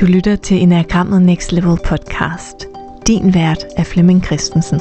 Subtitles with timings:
[0.00, 2.66] Du lytter til Enagrammet Next Level podcast.
[3.06, 4.80] Din vært er Flemming Christensen.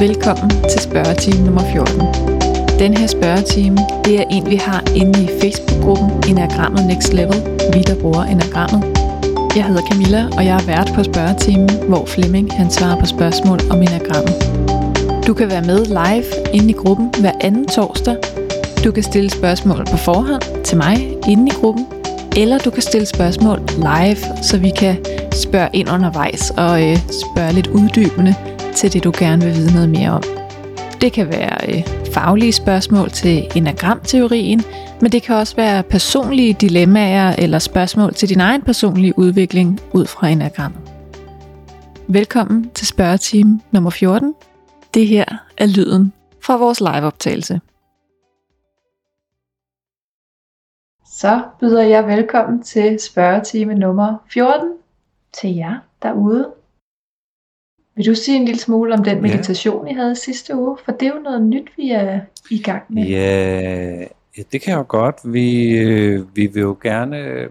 [0.00, 2.78] Velkommen til spørgetime nummer 14.
[2.78, 7.40] Den her spørgetime, det er en, vi har inde i Facebook-gruppen Enagrammet Next Level,
[7.72, 9.01] vi der bruger Enagrammet.
[9.56, 13.58] Jeg hedder Camilla, og jeg er vært på spørgetimen, hvor Flemming han svarer på spørgsmål
[13.70, 14.34] om Enagrammet.
[15.26, 18.16] Du kan være med live inde i gruppen hver anden torsdag.
[18.84, 21.86] Du kan stille spørgsmål på forhånd til mig inde i gruppen,
[22.36, 24.96] eller du kan stille spørgsmål live, så vi kan
[25.32, 28.34] spørge ind undervejs og øh, spørge lidt uddybende
[28.74, 30.22] til det, du gerne vil vide noget mere om.
[31.00, 31.82] Det kan være øh,
[32.12, 34.62] faglige spørgsmål til enagramteorien,
[35.02, 40.06] men det kan også være personlige dilemmaer eller spørgsmål til din egen personlige udvikling ud
[40.06, 40.80] fra enagrammet.
[42.08, 44.34] Velkommen til spørgetime nummer 14.
[44.94, 45.24] Det her
[45.58, 47.60] er lyden fra vores liveoptagelse.
[51.06, 54.68] Så byder jeg velkommen til spørgetime nummer 14
[55.32, 56.52] til jer derude.
[57.96, 59.92] Vil du sige en lille smule om den meditation, ja.
[59.92, 60.78] I havde sidste uge?
[60.84, 63.06] For det er jo noget nyt, vi er i gang med.
[63.06, 64.04] Ja,
[64.36, 65.16] det kan jeg jo godt.
[65.24, 67.50] Vi, øh, vi vil jo gerne øh,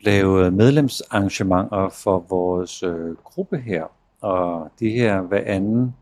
[0.00, 3.84] lave medlemsarrangementer for vores øh, gruppe her.
[4.20, 5.94] Og de her hver anden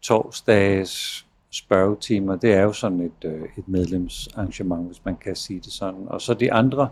[0.00, 5.72] torsdags spørgetimer, det er jo sådan et, øh, et medlemsarrangement, hvis man kan sige det
[5.72, 6.04] sådan.
[6.06, 6.88] Og så de andre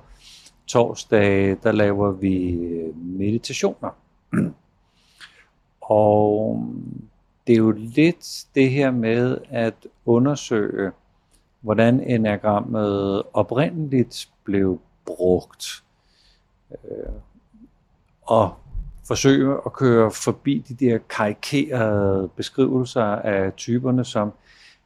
[0.66, 3.90] torsdage, der laver vi øh, meditationer.
[5.80, 7.08] Og mm,
[7.46, 10.90] det er jo lidt det her med at undersøge,
[11.64, 15.82] hvordan enagrammet oprindeligt blev brugt.
[16.70, 17.12] Øh,
[18.22, 18.54] og
[19.06, 24.32] forsøge at køre forbi de der karikerede beskrivelser af typerne, som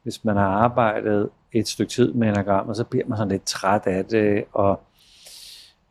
[0.03, 3.81] hvis man har arbejdet et stykke tid med enagrammet, så bliver man sådan lidt træt
[3.85, 4.81] af det, og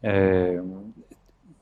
[0.04, 0.62] øh,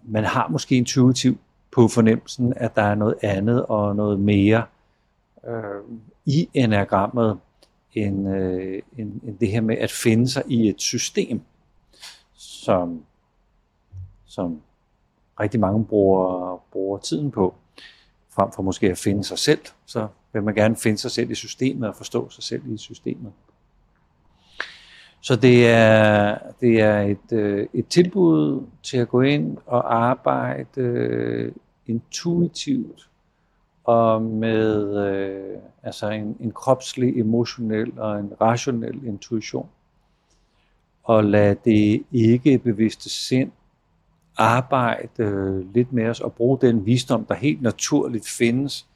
[0.02, 1.38] man har måske intuitiv
[1.70, 4.64] på fornemmelsen, at der er noget andet og noget mere
[5.48, 7.38] øh, i enagrammet,
[7.96, 11.40] end, øh, end, end det her med at finde sig i et system,
[12.34, 13.04] som,
[14.26, 14.60] som
[15.40, 17.54] rigtig mange bruger, bruger tiden på,
[18.30, 21.34] frem for måske at finde sig selv, så vil man gerne finde sig selv i
[21.34, 23.32] systemet og forstå sig selv i systemet.
[25.20, 30.80] Så det er, det er et, øh, et tilbud til at gå ind og arbejde
[30.80, 31.52] øh,
[31.86, 33.08] intuitivt
[33.86, 39.68] og med øh, altså en, en kropslig, emotionel og en rationel intuition.
[41.02, 43.52] Og lade det ikke bevidste sind
[44.36, 48.86] arbejde øh, lidt med os og bruge den visdom, der helt naturligt findes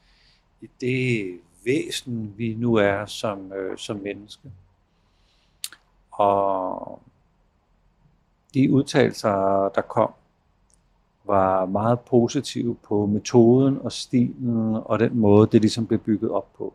[0.61, 4.51] i det væsen, vi nu er som, øh, som menneske.
[6.11, 7.03] Og
[8.55, 10.13] de udtalelser, der kom
[11.25, 16.47] var meget positiv på metoden og stilen og den måde, det ligesom blev bygget op
[16.59, 16.75] på.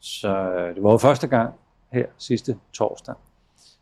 [0.00, 1.54] Så det var jo første gang
[1.92, 3.14] her sidste torsdag.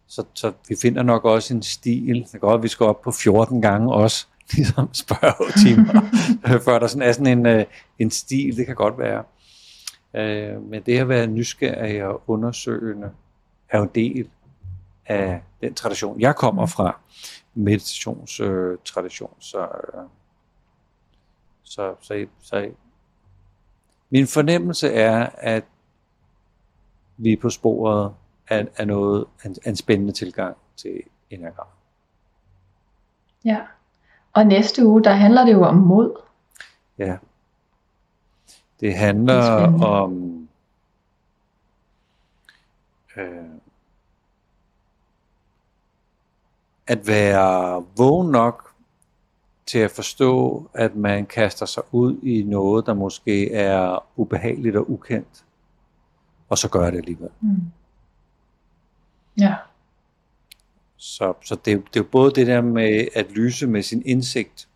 [0.07, 2.15] Så, så vi finder nok også en stil.
[2.15, 6.01] Det er godt, at vi skal op på 14 gange også, ligesom spørgetimer,
[6.65, 7.65] før der sådan er sådan en, øh,
[7.99, 8.57] en stil.
[8.57, 9.25] Det kan godt være.
[10.15, 13.11] Øh, men det at være nysgerrig og undersøgende
[13.69, 14.29] er jo en del
[15.07, 17.01] af den tradition, jeg kommer fra
[17.55, 19.35] meditationstradition.
[19.39, 20.03] Så, øh,
[21.63, 22.71] så, så, så
[24.11, 25.65] min fornemmelse er, at
[27.17, 28.15] vi er på sporet
[28.49, 31.75] af, af noget, en, en spændende tilgang til enagrammet.
[33.45, 33.61] Ja,
[34.33, 36.21] og næste uge, der handler det jo om mod.
[36.99, 37.17] Ja,
[38.81, 40.49] det handler det om
[43.17, 43.45] øh,
[46.87, 48.73] at være vågen nok
[49.67, 54.91] til at forstå, at man kaster sig ud i noget, der måske er ubehageligt og
[54.91, 55.45] ukendt,
[56.49, 57.31] og så gør det alligevel.
[57.41, 57.57] Mm.
[59.41, 59.55] Ja.
[60.97, 64.69] Så, så det, det er jo både det der med at lyse med sin indsigt.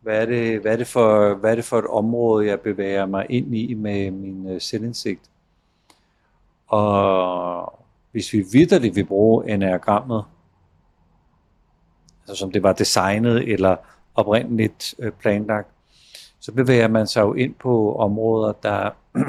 [0.00, 3.06] Hvad er det, hvad er det, for, hvad er det for et område, jeg bevæger
[3.06, 5.30] mig ind i med min uh, selvindsigt?
[6.66, 7.78] Og
[8.10, 10.24] hvis vi vidderligt vil bruge enagrammet
[12.28, 13.76] altså som det var designet eller
[14.14, 15.68] oprindeligt øh, planlagt,
[16.40, 18.90] så bevæger man sig jo ind på områder, der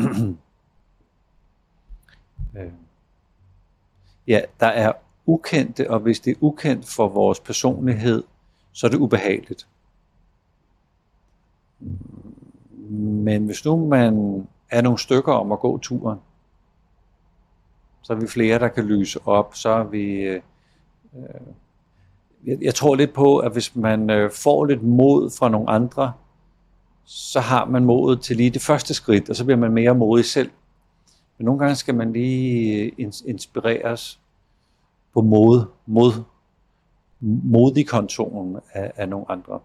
[2.57, 2.71] øh,
[4.27, 4.93] ja, der er
[5.25, 8.23] ukendte, og hvis det er ukendt for vores personlighed,
[8.71, 9.67] så er det ubehageligt.
[12.99, 16.19] Men hvis nu man er nogle stykker om at gå turen,
[18.01, 20.13] så er vi flere, der kan lyse op, så er vi...
[20.13, 20.41] Øh,
[21.15, 21.53] øh
[22.45, 26.13] jeg, jeg tror lidt på, at hvis man øh, får lidt mod fra nogle andre,
[27.05, 30.25] så har man modet til lige det første skridt, og så bliver man mere modig
[30.25, 30.49] selv.
[31.37, 34.19] Men nogle gange skal man lige øh, inspireres
[35.13, 36.11] på mod, mod,
[37.43, 39.59] modig kontoren af, af nogle andre.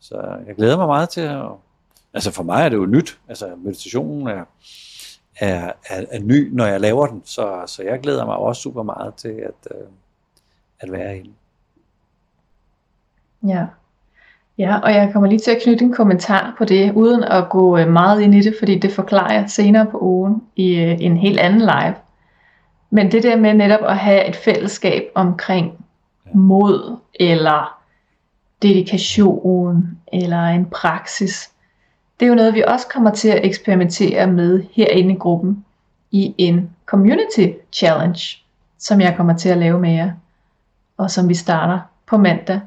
[0.00, 1.46] Så jeg glæder mig meget til at...
[2.14, 3.20] Altså for mig er det jo nyt.
[3.28, 4.44] Altså meditationen er,
[5.40, 7.22] er, er, er ny, når jeg laver den.
[7.24, 9.86] Så, så jeg glæder mig også super meget til at, øh,
[10.80, 11.36] at være i den.
[13.46, 13.66] Ja.
[14.58, 17.78] Ja, og jeg kommer lige til at knytte en kommentar på det, uden at gå
[17.78, 21.16] øh, meget ind i det, fordi det forklarer jeg senere på ugen i øh, en
[21.16, 21.94] helt anden live.
[22.90, 25.84] Men det der med netop at have et fællesskab omkring
[26.34, 27.78] mod, eller
[28.62, 31.50] dedikation, eller en praksis,
[32.20, 35.64] det er jo noget, vi også kommer til at eksperimentere med herinde i gruppen
[36.10, 38.38] i en community challenge,
[38.78, 40.10] som jeg kommer til at lave med jer,
[40.96, 42.60] og som vi starter på mandag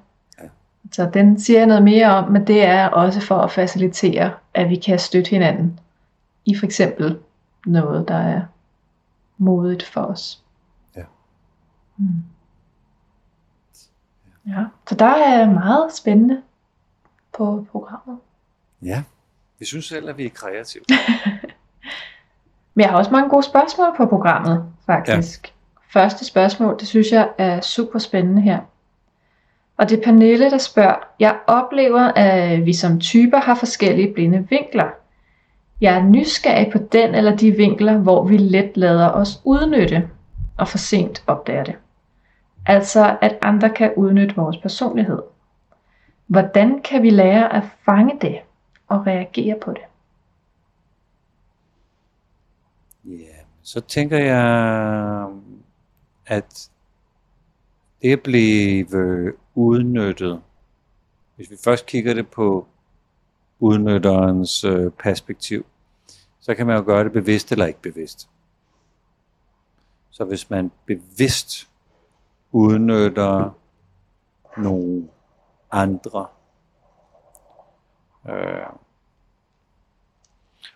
[0.91, 4.69] så den siger jeg noget mere om, men det er også for at facilitere, at
[4.69, 5.79] vi kan støtte hinanden
[6.45, 7.19] i for eksempel
[7.65, 8.41] noget, der er
[9.37, 10.43] modigt for os.
[10.95, 11.03] Ja.
[11.97, 12.23] Mm.
[14.47, 16.41] Ja, så der er meget spændende
[17.37, 18.19] på programmet.
[18.81, 19.03] Ja,
[19.59, 20.83] vi synes selv, at vi er kreative.
[22.73, 25.47] Men jeg har også mange gode spørgsmål på programmet, faktisk.
[25.47, 25.99] Ja.
[25.99, 28.59] Første spørgsmål, det synes jeg er super spændende her.
[29.77, 34.47] Og det er Pernille, der spørger, jeg oplever, at vi som typer har forskellige blinde
[34.49, 34.89] vinkler.
[35.81, 40.09] Jeg er nysgerrig på den eller de vinkler, hvor vi let lader os udnytte
[40.57, 41.75] og for sent opdager det.
[42.65, 45.21] Altså at andre kan udnytte vores personlighed.
[46.27, 48.39] Hvordan kan vi lære at fange det
[48.87, 49.81] og reagere på det?
[53.05, 55.27] Ja, så tænker jeg,
[56.25, 56.69] at
[58.01, 60.41] det blive udnyttet,
[61.35, 62.67] hvis vi først kigger det på
[63.59, 65.65] udnytterens øh, perspektiv,
[66.39, 68.29] så kan man jo gøre det bevidst eller ikke bevidst.
[70.09, 71.67] Så hvis man bevidst
[72.51, 73.49] udnytter
[74.57, 75.07] nogle
[75.71, 76.27] andre,
[78.29, 78.65] øh,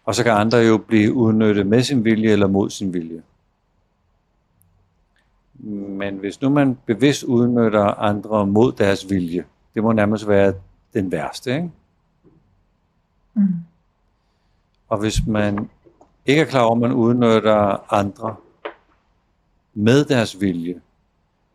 [0.03, 3.23] og så kan andre jo blive udnyttet med sin vilje eller mod sin vilje.
[5.65, 10.53] Men hvis nu man bevidst udnytter andre mod deres vilje, det må nærmest være
[10.93, 11.71] den værste, ikke?
[13.33, 13.47] Mm.
[14.87, 15.69] Og hvis man
[16.25, 18.35] ikke er klar over, at man udnytter andre
[19.73, 20.81] med deres vilje,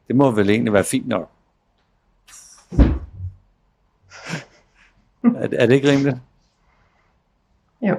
[0.09, 1.31] det må vel egentlig være fint nok.
[5.23, 6.17] er, er det ikke rimeligt?
[7.83, 7.97] Jo.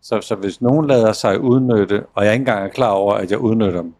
[0.00, 3.30] Så, så hvis nogen lader sig udnytte, og jeg ikke engang er klar over, at
[3.30, 3.94] jeg udnytter dem,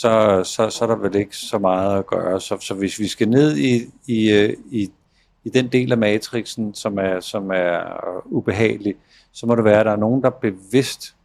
[0.00, 2.40] så, så, så er der vel ikke så meget at gøre.
[2.40, 4.88] Så, så hvis vi skal ned i, i, øh, i,
[5.44, 7.80] i den del af matrixen, som er, som er
[8.26, 8.94] ubehagelig,
[9.32, 11.16] så må det være, at der er nogen, der bevidst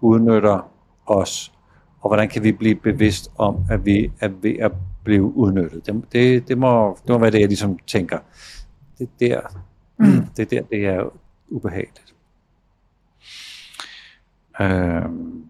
[0.00, 0.70] udnytter
[1.06, 1.52] os.
[2.00, 4.72] Og hvordan kan vi blive bevidst om, at vi er ved at
[5.04, 5.86] blive udnyttet?
[5.86, 8.18] Det, det, det, må, det må være det, jeg ligesom tænker.
[8.98, 9.40] Det er der,
[9.98, 10.26] mm.
[10.36, 11.12] det, er, der, det er
[11.48, 12.14] ubehageligt.
[14.60, 15.45] Øhm,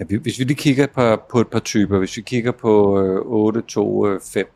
[0.00, 3.20] Ja, hvis vi lige kigger på, på et par typer, hvis vi kigger på øh,
[3.24, 4.46] 8, 2, 5.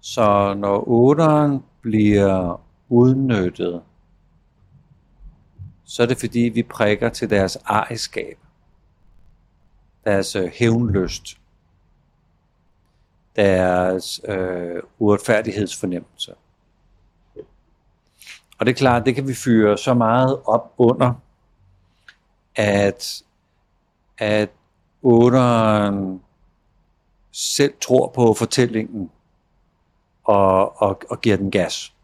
[0.00, 3.82] Så når 8'eren bliver udnyttet,
[5.84, 8.38] så er det fordi, vi prikker til deres ejerskab,
[10.04, 11.38] deres øh, hævnlyst,
[13.36, 16.34] deres øh, uretfærdighedsfornemmelse.
[18.58, 21.14] Og det er klart, det kan vi fyre så meget op under,
[22.58, 23.22] at,
[24.18, 24.50] at
[25.02, 26.22] otteren
[27.32, 29.10] selv tror på fortællingen
[30.24, 31.94] og, og, og giver den gas.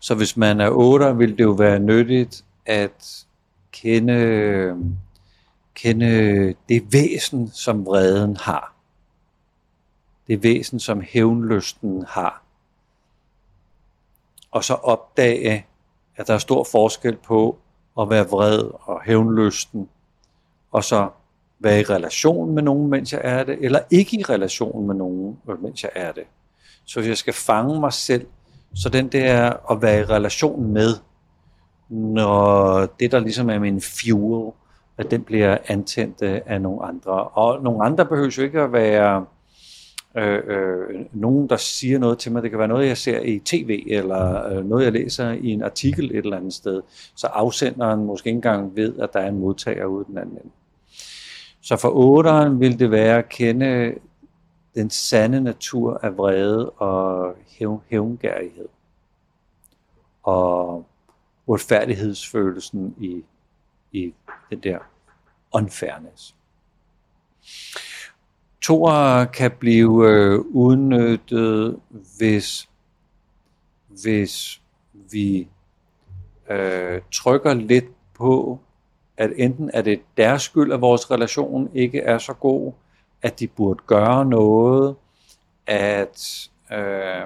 [0.00, 3.26] Så hvis man er otter, vil det jo være nyttigt at
[3.72, 4.94] kende,
[5.74, 8.74] kende det væsen, som vreden har.
[10.26, 12.42] Det væsen, som hævnlysten har.
[14.50, 15.66] Og så opdage,
[16.16, 17.58] at der er stor forskel på
[18.00, 19.88] at være vred og hævnlysten,
[20.72, 21.08] og så
[21.58, 25.38] være i relation med nogen, mens jeg er det, eller ikke i relation med nogen,
[25.50, 26.24] øh, mens jeg er det.
[26.84, 28.26] Så hvis jeg skal fange mig selv,
[28.74, 30.88] så den der at være i relation med,
[31.88, 34.52] når det, der ligesom er min fuel,
[34.98, 37.12] at den bliver antændt øh, af nogle andre.
[37.12, 39.24] Og nogle andre behøver jo ikke at være
[40.16, 42.42] øh, øh, nogen, der siger noget til mig.
[42.42, 45.62] Det kan være noget, jeg ser i tv, eller øh, noget, jeg læser i en
[45.62, 46.82] artikel et eller andet sted.
[47.14, 50.50] Så afsenderen måske ikke engang ved, at der er en modtager ude den anden ende.
[51.60, 53.94] Så for otteren vil det være at kende
[54.74, 57.34] den sande natur af vrede og
[57.88, 58.68] hævngærighed.
[60.22, 60.86] Og
[61.46, 63.24] uretfærdighedsfølelsen i,
[63.92, 64.14] i
[64.50, 64.78] den der
[65.52, 66.34] unfairness.
[68.64, 71.80] Toer kan blive øh, udnyttet,
[72.18, 72.68] hvis,
[73.88, 74.60] hvis
[75.12, 75.48] vi
[76.50, 78.58] øh, trykker lidt på,
[79.16, 82.72] at enten er det deres skyld, at vores relation ikke er så god,
[83.22, 84.96] at de burde gøre noget,
[85.66, 87.24] at, øh,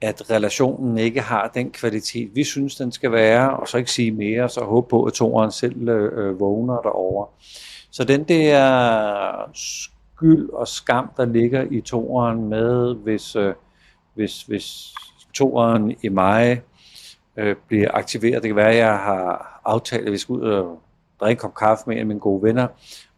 [0.00, 4.12] at relationen ikke har den kvalitet, vi synes, den skal være, og så ikke sige
[4.12, 7.26] mere, så håbe på, at toeren selv øh, øh vågner derover.
[7.90, 13.54] Så den der skyld og skam, der ligger i toeren med, hvis, øh,
[14.14, 14.94] hvis, hvis
[15.34, 16.62] toeren i mig
[17.36, 18.42] øh, bliver aktiveret.
[18.42, 20.80] Det kan være, at jeg har aftalt, at vi skal ud og
[21.20, 22.68] drikke en kop kaffe med en af mine gode venner,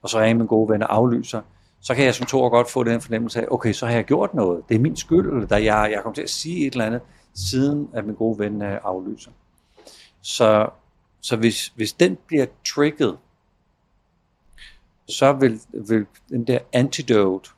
[0.02, 1.40] og så er en af mine gode venner aflyser.
[1.80, 4.34] Så kan jeg som toer godt få den fornemmelse af, okay, så har jeg gjort
[4.34, 4.62] noget.
[4.68, 7.00] Det er min skyld, eller der jeg, jeg kommer til at sige et eller andet,
[7.34, 9.30] siden at min gode ven øh, aflyser.
[10.22, 10.68] Så,
[11.20, 13.16] så hvis, hvis den bliver trigget,
[15.08, 17.50] så vil, vil den der antidote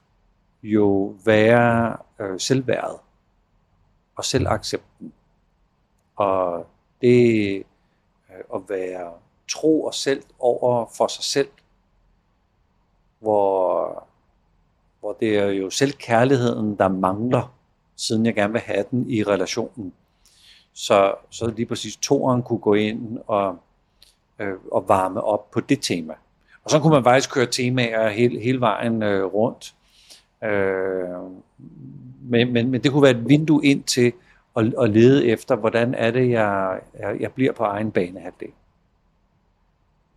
[0.62, 2.98] jo være øh, selvværdet
[4.16, 5.12] og selvaccepten.
[6.16, 6.66] Og
[7.00, 9.12] det øh, at være
[9.48, 11.48] tro og selv over for sig selv,
[13.18, 14.04] hvor,
[15.00, 17.54] hvor det er jo selvkærligheden, der mangler,
[17.96, 19.92] siden jeg gerne vil have den i relationen.
[20.72, 23.56] Så, så lige præcis toeren kunne gå ind og,
[24.38, 26.14] øh, og varme op på det tema.
[26.64, 29.74] Og så kunne man faktisk køre temaer hele, hele vejen øh, rundt.
[30.44, 31.40] Øh,
[32.20, 34.12] men, men, men det kunne være et vindue ind til
[34.56, 38.50] at, at lede efter, hvordan er det, jeg, jeg, jeg bliver på egen banehalvdel.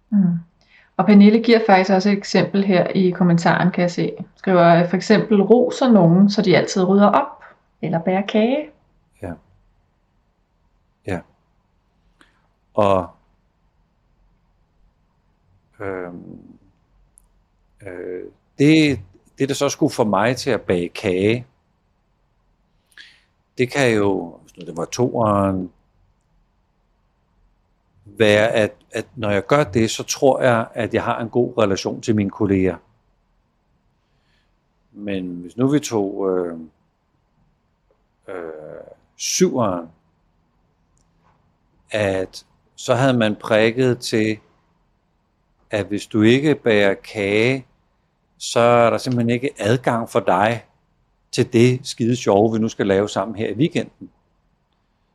[0.10, 0.40] Mm.
[0.98, 4.14] Og Pernille giver faktisk også et eksempel her i kommentaren, kan jeg se.
[4.36, 7.44] Skriver for eksempel roser nogen, så de altid rydder op,
[7.82, 8.70] eller bærer kage.
[9.22, 9.32] Ja.
[11.08, 11.20] Ja.
[12.74, 13.13] Og
[15.80, 16.14] øh,
[17.82, 18.24] øh,
[18.60, 19.00] det,
[19.38, 21.46] det, der så skulle få mig til at bage kage,
[23.58, 25.72] det kan jo, når det var toeren,
[28.06, 31.58] være, at, at når jeg gør det, så tror jeg, at jeg har en god
[31.58, 32.78] relation til mine kolleger.
[34.92, 36.60] Men hvis nu vi tog øh,
[38.28, 38.36] øh,
[39.16, 39.90] syveren,
[41.92, 44.38] at så havde man prikket til,
[45.74, 47.66] at hvis du ikke bærer kage,
[48.38, 50.66] så er der simpelthen ikke adgang for dig
[51.32, 54.10] til det skide sjove, vi nu skal lave sammen her i weekenden.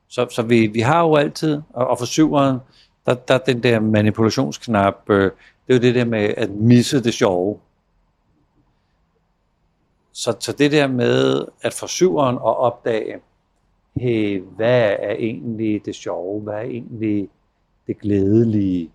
[0.09, 2.59] Så, så vi, vi har jo altid, og, og for syveren,
[3.07, 5.33] der, der den der manipulationsknap, øh, det
[5.69, 7.59] er jo det der med at misse det sjove.
[10.13, 13.21] Så, så det der med at for syveren at opdage,
[13.97, 17.29] hey, hvad er egentlig det sjove, hvad er egentlig
[17.87, 18.91] det glædelige,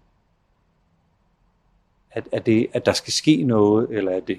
[2.14, 4.38] at, at, det, at der skal ske noget, eller at det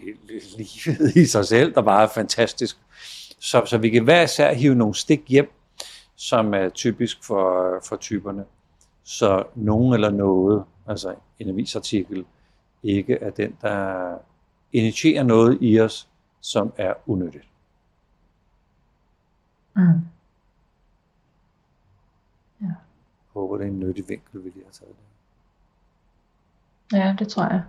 [0.57, 2.79] livet i sig selv, der bare er fantastisk.
[3.39, 5.53] Så, så vi kan hver især hive nogle stik hjem,
[6.17, 8.45] som er typisk for, for typerne.
[9.05, 12.25] Så nogen eller noget, altså en avisartikel,
[12.83, 14.19] ikke er den, der
[14.73, 16.09] initierer noget i os,
[16.41, 17.49] som er unødigt.
[19.77, 19.83] Mm.
[19.83, 19.89] Ja.
[22.61, 22.75] Jeg
[23.33, 25.14] håber, det er en nyttig vinkel, vi lige har taget det.
[26.93, 27.63] Ja, det tror jeg.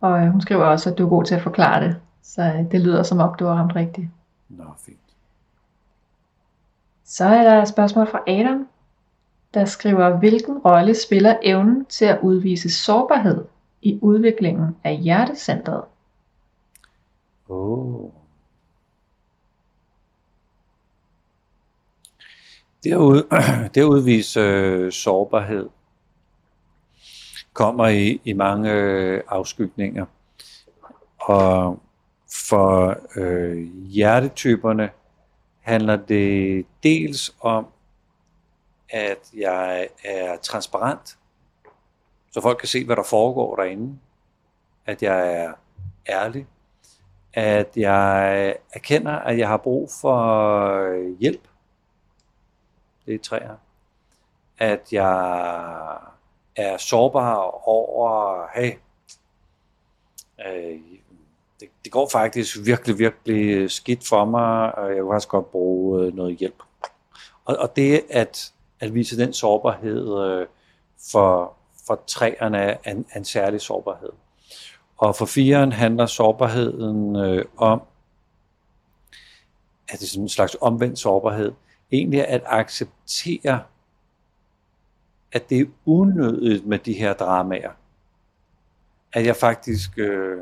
[0.00, 1.96] Og øh, hun skriver også, at du er god til at forklare det.
[2.22, 4.08] Så øh, det lyder som om, du har ramt rigtigt.
[4.48, 4.98] Nå, fint.
[7.04, 8.68] Så er der et spørgsmål fra Adam,
[9.54, 13.44] der skriver, hvilken rolle spiller evnen til at udvise sårbarhed
[13.82, 15.82] i udviklingen af hjertecentret?
[17.48, 18.10] Oh.
[22.84, 23.22] Det at, ud,
[23.74, 25.68] det at udvise øh, sårbarhed
[27.56, 30.06] kommer i, i mange øh, afskygninger.
[31.18, 31.82] Og
[32.48, 34.90] for øh, hjertetyperne
[35.60, 37.66] handler det dels om,
[38.90, 41.18] at jeg er transparent,
[42.30, 43.98] så folk kan se, hvad der foregår derinde.
[44.86, 45.52] At jeg er
[46.08, 46.46] ærlig.
[47.32, 50.18] At jeg erkender, at jeg har brug for
[50.78, 51.48] øh, hjælp.
[53.06, 53.56] Det er træer.
[54.58, 56.15] at jeg
[56.56, 58.72] er sårbar over, hey,
[60.46, 60.80] øh,
[61.60, 66.06] det, det går faktisk virkelig, virkelig skidt for mig, og jeg kunne faktisk godt bruge
[66.06, 66.62] øh, noget hjælp.
[67.44, 70.46] Og, og det at, at vise den sårbarhed øh,
[71.12, 71.52] for,
[71.86, 74.12] for træerne er en, en særlig sårbarhed.
[74.98, 77.82] Og for firen handler sårbarheden øh, om,
[79.88, 81.52] at det er sådan en slags omvendt sårbarhed,
[81.92, 83.62] egentlig at acceptere,
[85.36, 87.70] at det er unødigt med de her dramaer.
[89.12, 90.40] At jeg faktisk øh,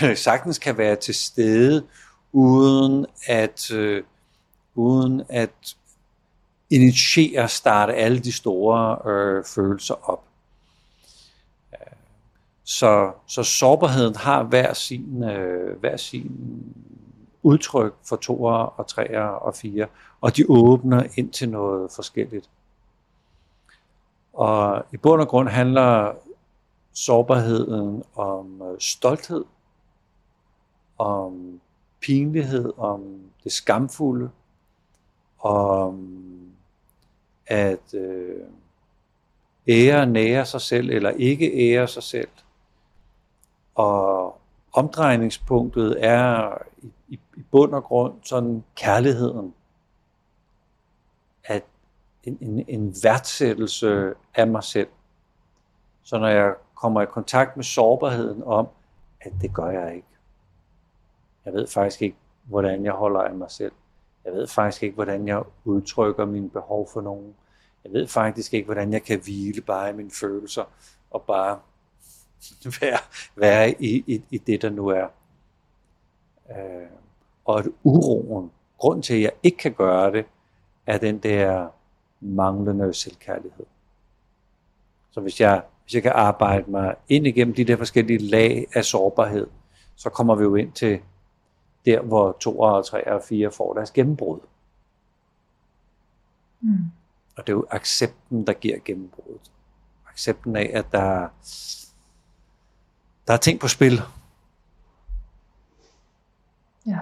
[0.16, 1.86] sagtens kan være til stede,
[2.32, 4.02] uden at, øh,
[4.74, 5.76] uden at
[6.70, 10.24] initiere starte alle de store øh, følelser op.
[11.72, 11.92] Øh,
[12.64, 16.32] så, så sårbarheden har hver sin, øh, hver sin
[17.42, 19.86] udtryk for toer og treer og fire,
[20.20, 22.48] og de åbner ind til noget forskelligt.
[24.32, 26.14] Og i bund og grund handler
[26.92, 29.44] sårbarheden om øh, stolthed,
[30.98, 31.60] om
[32.00, 34.30] pinlighed, om det skamfulde,
[35.40, 36.18] om
[37.46, 38.46] at øh,
[39.68, 42.28] ære nære sig selv eller ikke ære sig selv.
[43.74, 44.38] Og
[44.72, 46.58] omdrejningspunktet er
[47.08, 49.54] i, i bund og grund sådan kærligheden.
[52.24, 54.88] En, en, en værdsættelse af mig selv.
[56.02, 58.68] Så når jeg kommer i kontakt med sårbarheden om,
[59.20, 60.08] at det gør jeg ikke.
[61.44, 63.72] Jeg ved faktisk ikke, hvordan jeg holder af mig selv.
[64.24, 67.34] Jeg ved faktisk ikke, hvordan jeg udtrykker mine behov for nogen.
[67.84, 70.64] Jeg ved faktisk ikke, hvordan jeg kan hvile bare i mine følelser
[71.10, 71.58] og bare
[72.80, 72.98] være,
[73.36, 75.06] være i, i, i det, der nu er.
[76.50, 76.88] Øh,
[77.44, 80.26] og at uroen, grund til, at jeg ikke kan gøre det,
[80.86, 81.68] er den der
[82.22, 83.66] manglende selvkærlighed.
[85.10, 88.84] Så hvis jeg, hvis jeg kan arbejde mig ind igennem de der forskellige lag af
[88.84, 89.46] sårbarhed,
[89.96, 91.00] så kommer vi jo ind til
[91.84, 94.40] der, hvor 2 og 3 og 4 får deres gennembrud.
[96.60, 96.90] Mm.
[97.36, 99.50] Og det er jo accepten, der giver gennembruddet.
[100.10, 101.28] Accepten af, at der,
[103.26, 104.00] der er ting på spil.
[106.86, 106.98] Ja.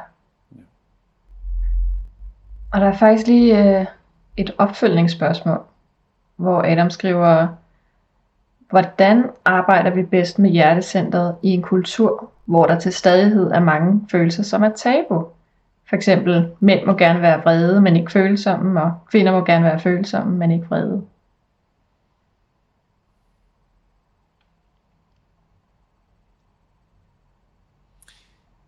[2.73, 3.87] Og der er faktisk lige øh,
[4.41, 5.61] et opfølgningsspørgsmål,
[6.37, 7.49] hvor Adam skriver,
[8.71, 14.07] hvordan arbejder vi bedst med hjertecentret i en kultur, hvor der til stadighed er mange
[14.11, 15.27] følelser, som er tabu?
[15.89, 19.81] For eksempel, mænd må gerne være vrede, men ikke følsomme, og kvinder må gerne være
[19.81, 21.05] følsomme, men ikke vrede.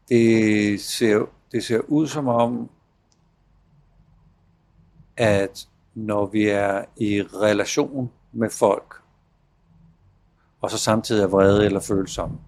[0.08, 2.70] Det ser, det ser ud som om,
[5.22, 8.94] at når vi er i relation med folk,
[10.60, 12.38] og så samtidig er vrede eller følsomme,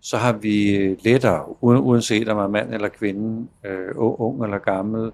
[0.00, 5.12] så har vi lettere, uanset om man er mand eller kvinde, øh, ung eller gammel,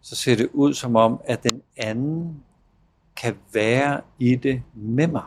[0.00, 2.44] så ser det ud som om, at den anden
[3.16, 5.24] kan være i det med mig.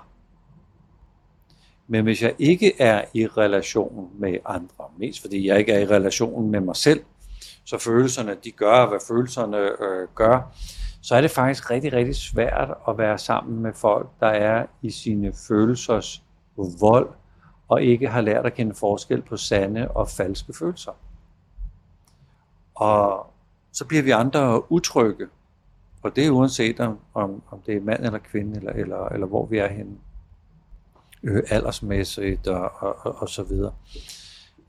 [1.88, 5.86] Men hvis jeg ikke er i relation med andre, mest fordi jeg ikke er i
[5.86, 7.04] relation med mig selv,
[7.68, 10.56] så følelserne de gør, hvad følelserne øh, gør,
[11.02, 14.92] så er det faktisk rigtig, rigtig svært at være sammen med folk, der er i
[14.92, 16.24] sine følelsers
[16.80, 17.10] vold,
[17.68, 20.92] og ikke har lært at kende forskel på sande og falske følelser.
[22.76, 23.34] Og
[23.74, 25.28] så bliver vi andre utrygge,
[26.04, 29.28] og det er uanset om, om, om det er mand eller kvinde, eller, eller, eller
[29.28, 29.98] hvor vi er henne,
[31.24, 33.74] øh, aldersmæssigt og, og, og, og så videre.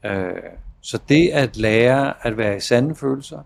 [0.05, 0.43] Øh,
[0.81, 3.43] så det at lære at være i sande følelser,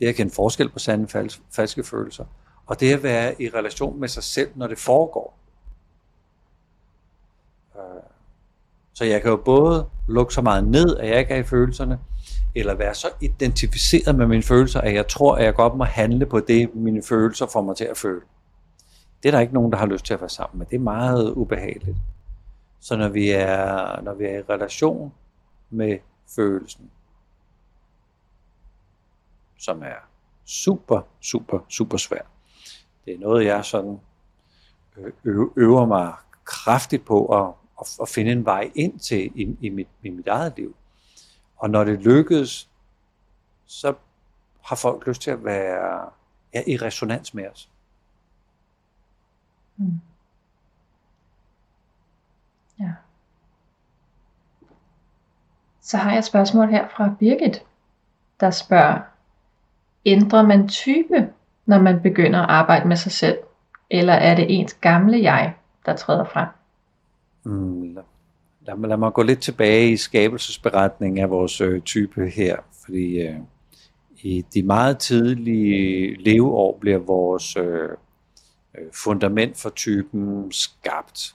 [0.00, 2.24] det at kende forskel på sande og falske følelser,
[2.66, 5.38] og det at være i relation med sig selv, når det foregår.
[7.76, 8.02] Øh,
[8.94, 11.98] så jeg kan jo både lukke så meget ned, at jeg ikke er i følelserne,
[12.54, 16.26] eller være så identificeret med mine følelser, at jeg tror, at jeg godt må handle
[16.26, 18.20] på det, mine følelser får mig til at føle.
[19.22, 20.66] Det er der ikke nogen, der har lyst til at være sammen med.
[20.66, 21.96] Det er meget ubehageligt.
[22.80, 25.12] Så når vi er, når vi er i relation
[25.70, 25.98] med
[26.36, 26.90] følelsen,
[29.58, 30.08] som er
[30.44, 32.26] super, super, super svært.
[33.04, 34.00] Det er noget, jeg sådan
[34.96, 36.14] øh, øver mig
[36.44, 40.26] kraftigt på at at, at finde en vej ind til i, i, mit, i mit
[40.26, 40.76] eget liv.
[41.56, 42.70] Og når det lykkes,
[43.66, 43.94] så
[44.64, 46.10] har folk lyst til at være
[46.54, 47.70] ja, i resonans med os.
[49.76, 50.00] Mm.
[52.80, 52.94] Ja.
[55.90, 57.62] Så har jeg et spørgsmål her fra Birgit,
[58.40, 58.98] der spørger,
[60.06, 61.28] ændrer man type
[61.66, 63.38] når man begynder at arbejde med sig selv?
[63.90, 65.54] Eller er det ens gamle jeg,
[65.86, 66.48] der træder frem?
[67.44, 67.94] Mm,
[68.66, 73.20] lad, mig, lad mig gå lidt tilbage i skabelsesberetningen af vores øh, type her, fordi
[73.20, 73.36] øh,
[74.22, 77.88] i de meget tidlige leveår bliver vores øh,
[78.78, 81.34] øh fundament for typen skabt.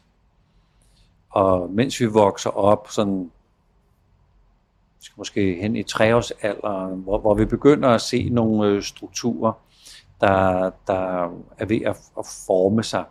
[1.30, 3.32] Og mens vi vokser op, sådan
[5.00, 9.54] skal måske hen i treårsalderen, hvor, hvor vi begynder at se nogle øh, strukturer,
[10.22, 11.24] der, der
[11.58, 13.06] er ved at, at forme sig.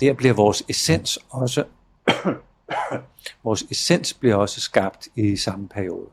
[0.00, 1.64] Der bliver vores essens også
[3.44, 6.06] vores essens bliver også skabt i samme periode.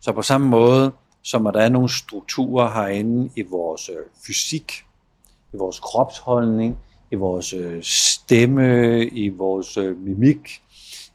[0.00, 4.72] Så på samme måde, som at der er nogle strukturer herinde i vores øh, fysik,
[5.52, 6.78] i vores kropsholdning,
[7.10, 10.62] i vores øh, stemme, i vores mimik,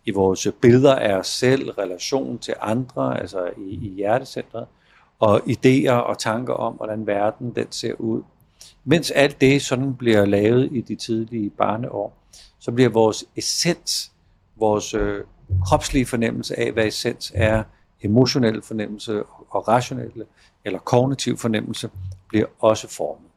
[0.06, 4.68] i vores billeder af os selv, relation til andre, altså i, i hjertecentret,
[5.20, 8.24] og idéer og tanker om, hvordan verden den ser ud.
[8.84, 12.18] Mens alt det sådan bliver lavet i de tidlige barneår,
[12.60, 14.12] så bliver vores essens,
[14.56, 15.24] vores øh,
[15.66, 17.64] kropslige fornemmelse af, hvad essens er,
[18.02, 20.26] emotionel fornemmelse og rationelle
[20.66, 21.90] eller kognitiv fornemmelse,
[22.28, 23.30] bliver også formet.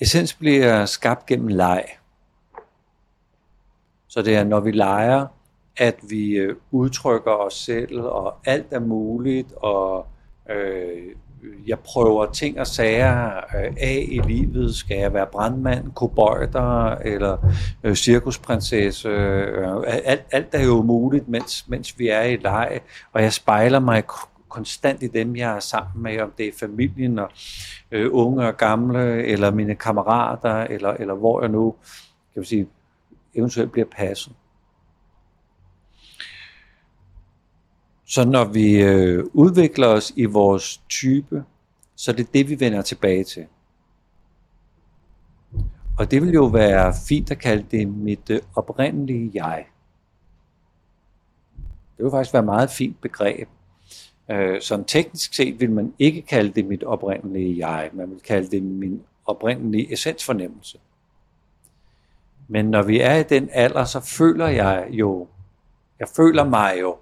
[0.00, 1.84] Essens bliver skabt gennem leg.
[4.10, 5.26] Så det er, når vi leger,
[5.76, 10.06] at vi øh, udtrykker os selv, og alt er muligt, og
[10.50, 11.14] øh,
[11.66, 14.74] jeg prøver ting og sager øh, af i livet.
[14.74, 17.36] Skal jeg være brandmand, kobøjter eller
[17.82, 19.08] øh, cirkusprinsesse?
[19.08, 22.80] Øh, alt, alt er jo muligt, mens, mens vi er i leg,
[23.12, 24.04] og jeg spejler mig
[24.48, 27.30] konstant i dem, jeg er sammen med, om det er familien og
[27.90, 31.74] øh, unge og gamle, eller mine kammerater, eller, eller hvor jeg nu
[32.34, 32.66] kan sige,
[33.34, 34.32] eventuelt bliver passet.
[38.06, 41.44] Så når vi øh, udvikler os i vores type,
[41.96, 43.46] så det er det, vi vender tilbage til.
[45.98, 49.66] Og det vil jo være fint at kalde det mit øh, oprindelige jeg.
[51.96, 53.48] Det vil faktisk være et meget fint begreb.
[54.30, 58.50] Øh, sådan teknisk set vil man ikke kalde det mit oprindelige jeg, man vil kalde
[58.50, 60.78] det min oprindelige essensfornemmelse.
[62.50, 65.26] Men når vi er i den alder, så føler jeg jo,
[65.98, 66.96] jeg føler mig jo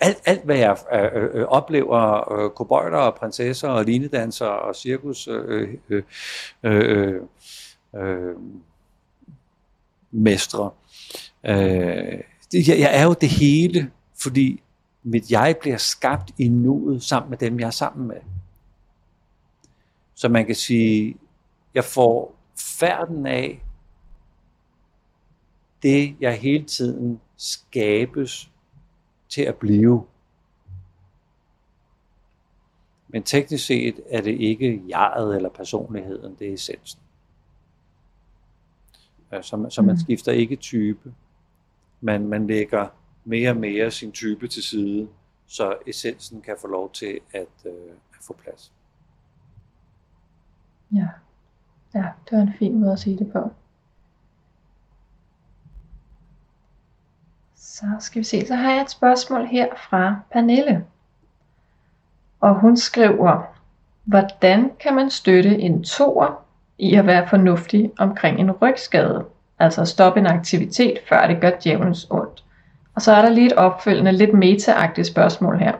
[0.00, 5.28] alt, alt hvad jeg øh, øh, oplever, øh, kobøjter og prinsesser og linedanser og cirkus
[5.28, 6.02] øh, øh,
[6.62, 7.22] øh,
[7.96, 8.36] øh,
[10.10, 10.70] mestre.
[11.44, 11.54] Øh,
[12.52, 13.90] det, jeg, jeg er jo det hele,
[14.22, 14.62] fordi
[15.02, 18.20] mit jeg bliver skabt i nuet sammen med dem, jeg er sammen med.
[20.14, 21.16] Så man kan sige,
[21.74, 22.34] jeg får
[22.78, 23.62] færden af
[25.82, 28.50] det, jeg hele tiden skabes
[29.28, 30.06] til at blive.
[33.08, 37.00] Men teknisk set er det ikke jeget eller personligheden, det er essensen.
[39.30, 39.98] Så, så man mm.
[40.00, 41.14] skifter ikke type.
[42.00, 42.88] Man, man lægger
[43.24, 45.08] mere og mere sin type til side,
[45.46, 48.72] så essensen kan få lov til at, øh, at få plads.
[50.94, 51.08] Ja.
[51.94, 53.50] ja, det var en fin måde at sige det på.
[57.80, 60.84] Så skal vi se, så har jeg et spørgsmål her fra Pernille.
[62.40, 63.42] Og hun skriver,
[64.04, 66.44] hvordan kan man støtte en toer
[66.78, 69.24] i at være fornuftig omkring en rygskade?
[69.58, 72.44] Altså stoppe en aktivitet, før det gør djævelens ondt.
[72.94, 75.72] Og så er der lige et opfølgende, lidt meta spørgsmål her.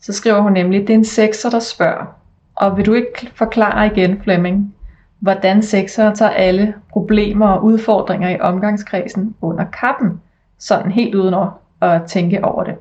[0.00, 2.06] Så skriver hun nemlig, det er en sekser, der spørger.
[2.54, 4.74] Og vil du ikke forklare igen, Flemming,
[5.18, 10.20] hvordan sekser tager alle problemer og udfordringer i omgangskredsen under kappen?
[10.60, 11.48] Sådan helt uden at,
[11.80, 12.76] at tænke over det.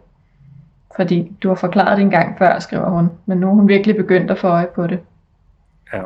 [0.95, 3.95] Fordi du har forklaret det en gang før, skriver hun, men nu er hun virkelig
[3.95, 4.99] begyndt at få øje på det.
[5.93, 6.03] Ja.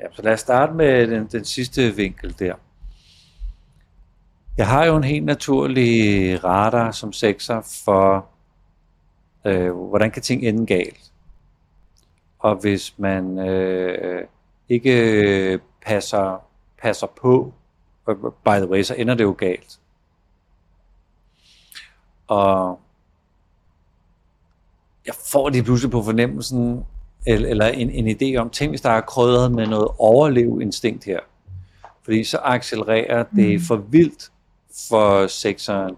[0.00, 2.54] Ja, så lad os starte med den, den sidste vinkel der.
[4.56, 8.26] Jeg har jo en helt naturlig radar som sekser for,
[9.44, 11.12] øh, hvordan kan ting ende galt.
[12.38, 14.24] Og hvis man øh,
[14.68, 16.44] ikke passer,
[16.82, 17.52] passer på,
[18.14, 19.78] by the way, så ender det jo galt.
[22.26, 22.80] Og
[25.06, 26.84] jeg får lige pludselig på fornemmelsen,
[27.26, 31.20] eller, eller en, en idé om, tænk hvis der er krydret med noget overleveinstinkt her.
[32.04, 33.60] Fordi så accelererer det mm.
[33.60, 34.32] for vildt
[34.88, 35.96] for sekseren,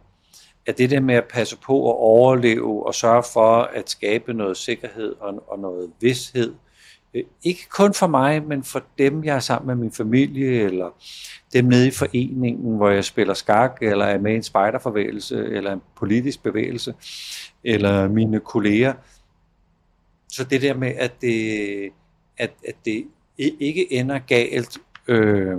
[0.66, 4.56] at det der med at passe på at overleve og sørge for at skabe noget
[4.56, 6.54] sikkerhed og, og noget vidshed
[7.14, 10.90] Øh, ikke kun for mig, men for dem, jeg er sammen med min familie, eller
[11.52, 15.72] dem nede i foreningen, hvor jeg spiller skak, eller er med i en spejderforvægelse, eller
[15.72, 16.94] en politisk bevægelse,
[17.64, 18.94] eller mine kolleger.
[20.28, 21.90] Så det der med, at det,
[22.38, 23.06] at, at det
[23.38, 25.58] ikke ender galt øh,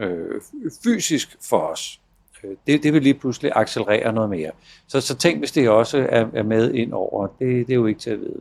[0.00, 0.40] øh,
[0.84, 2.00] fysisk for os,
[2.44, 4.50] øh, det, det vil lige pludselig accelerere noget mere.
[4.86, 7.26] Så, så tænk, hvis det også er, er med ind over.
[7.26, 8.40] Det, det er jo ikke til at vide.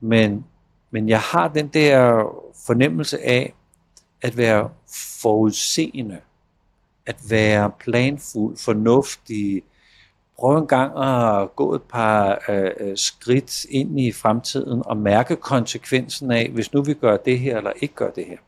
[0.00, 0.44] Men,
[0.94, 2.24] men jeg har den der
[2.66, 3.54] fornemmelse af
[4.22, 4.70] at være
[5.22, 6.20] forudseende,
[7.06, 9.62] at være planfuld, fornuftig,
[10.38, 15.36] prøve en gang at gå et par øh, øh, skridt ind i fremtiden og mærke
[15.36, 18.38] konsekvensen af, hvis nu vi gør det her eller ikke gør det her.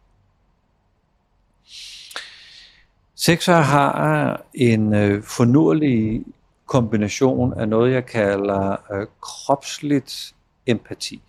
[3.14, 6.24] Sekser har en øh, fornurlig
[6.66, 10.34] kombination af noget, jeg kalder øh, kropsligt
[10.66, 11.22] empati.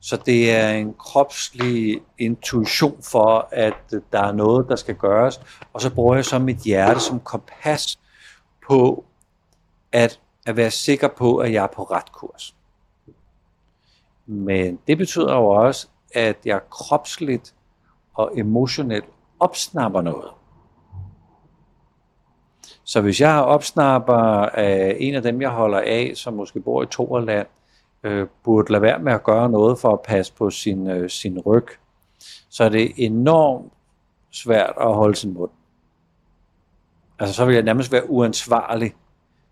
[0.00, 5.40] Så det er en kropslig intuition for, at øh, der er noget, der skal gøres,
[5.72, 7.98] og så bruger jeg så mit hjerte som kompas
[8.68, 9.04] på
[9.92, 12.54] at, at være sikker på, at jeg er på ret kurs.
[14.26, 17.54] Men det betyder jo også, at jeg kropsligt
[18.14, 19.08] og emotionelt
[19.40, 20.30] opsnapper noget.
[22.84, 26.86] Så hvis jeg opsnapper øh, en af dem, jeg holder af, som måske bor i
[26.86, 27.46] Torland,
[28.02, 31.38] øh, burde lade være med at gøre noget for at passe på sin, øh, sin
[31.38, 31.66] ryg,
[32.48, 33.72] så er det enormt
[34.30, 35.50] svært at holde sin mund.
[37.18, 38.94] Altså så vil jeg nærmest være uansvarlig,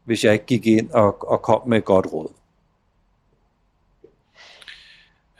[0.04, 2.28] hvis jeg ikke gik ind og, og kom med et godt råd.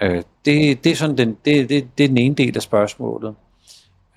[0.03, 3.35] Øh, det, det, er sådan den, det, det, det er den ene del af spørgsmålet.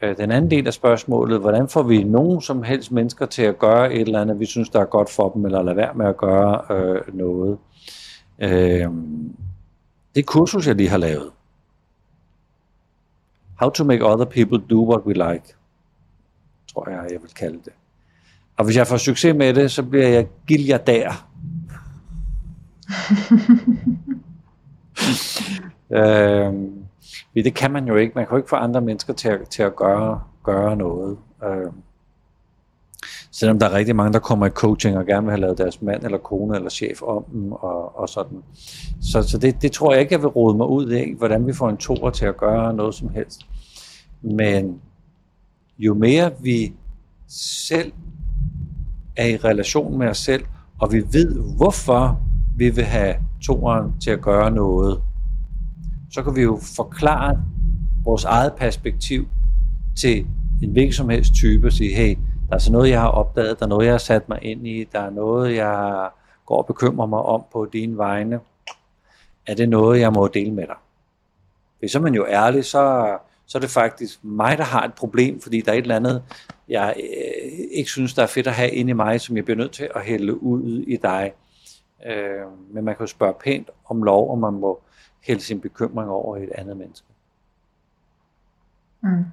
[0.02, 3.60] Øh, den anden del af spørgsmålet, hvordan får vi nogen som helst mennesker til at
[3.60, 6.06] gøre et eller andet, vi synes, der er godt for dem, eller lade være med
[6.06, 7.58] at gøre øh, noget.
[8.42, 8.88] Øh,
[10.16, 11.32] det kursus, jeg lige har lavet.
[13.56, 15.56] How to make other people do what we like,
[16.74, 17.74] tror jeg, jeg vil kalde det.
[18.58, 21.28] Og hvis jeg får succes med det, så bliver jeg der.
[25.98, 26.54] øh,
[27.36, 28.14] det kan man jo ikke.
[28.16, 31.18] Man kan jo ikke få andre mennesker til at, til at gøre, gøre noget.
[31.44, 31.72] Øh,
[33.42, 35.82] selvom der er rigtig mange, der kommer i coaching og gerne vil have lavet deres
[35.82, 38.38] mand eller kone eller chef om dem og, og sådan.
[39.02, 41.54] Så, så det, det tror jeg ikke, jeg vil rode mig ud i, hvordan vi
[41.54, 43.42] får en toer til at gøre noget som helst.
[44.22, 44.80] Men
[45.80, 46.74] jo mere vi
[47.68, 47.92] selv
[49.18, 50.44] er i relation med os selv,
[50.82, 52.22] og vi ved, hvorfor
[52.58, 55.02] vi vil have toeren til at gøre noget,
[56.12, 57.44] så kan vi jo forklare
[58.04, 59.28] vores eget perspektiv
[59.98, 60.26] til
[60.64, 62.16] en hvilken som helst type og sige, hey,
[62.56, 64.84] er så noget, jeg har opdaget, der er noget, jeg har sat mig ind i,
[64.84, 66.10] der er noget, jeg
[66.46, 68.40] går og bekymrer mig om på dine vegne.
[69.48, 70.76] Er det noget, jeg må dele med dig?
[71.80, 75.42] Hvis så man jo ærlig, så, så er det faktisk mig, der har et problem,
[75.42, 76.24] fordi der er et eller andet,
[76.68, 79.58] jeg øh, ikke synes, der er fedt at have inde i mig, som jeg bliver
[79.58, 81.34] nødt til at hælde ud i dig.
[82.06, 84.82] Øh, men man kan jo spørge pænt om lov, og man må
[85.22, 87.08] hælde sin bekymring over i et andet menneske.
[89.02, 89.26] Mm.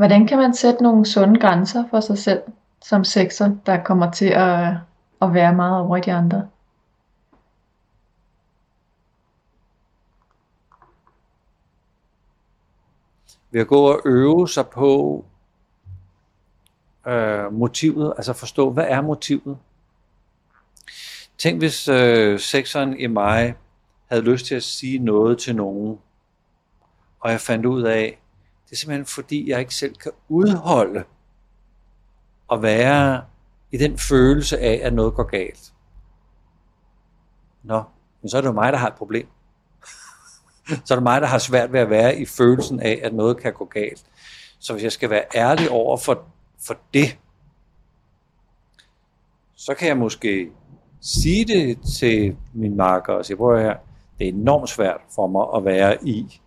[0.00, 2.42] Hvordan kan man sætte nogle sunde grænser for sig selv
[2.82, 4.74] som sekser, der kommer til at,
[5.22, 6.48] at være meget over i de andre?
[13.50, 15.24] Ved at gå og øve sig på
[17.06, 19.58] øh, motivet, altså forstå, hvad er motivet?
[21.38, 23.54] Tænk hvis øh, sekseren i mig
[24.06, 25.98] havde lyst til at sige noget til nogen,
[27.20, 28.20] og jeg fandt ud af,
[28.70, 31.04] det er simpelthen fordi, jeg ikke selv kan udholde
[32.52, 33.24] at være
[33.72, 35.72] i den følelse af, at noget går galt.
[37.62, 37.82] Nå,
[38.22, 39.26] men så er det jo mig, der har et problem.
[40.84, 43.36] så er det mig, der har svært ved at være i følelsen af, at noget
[43.36, 44.04] kan gå galt.
[44.58, 46.24] Så hvis jeg skal være ærlig over for,
[46.66, 47.18] for det,
[49.54, 50.50] så kan jeg måske
[51.00, 53.76] sige det til min marker og sige, hvor her,
[54.18, 56.40] det er enormt svært for mig at være i,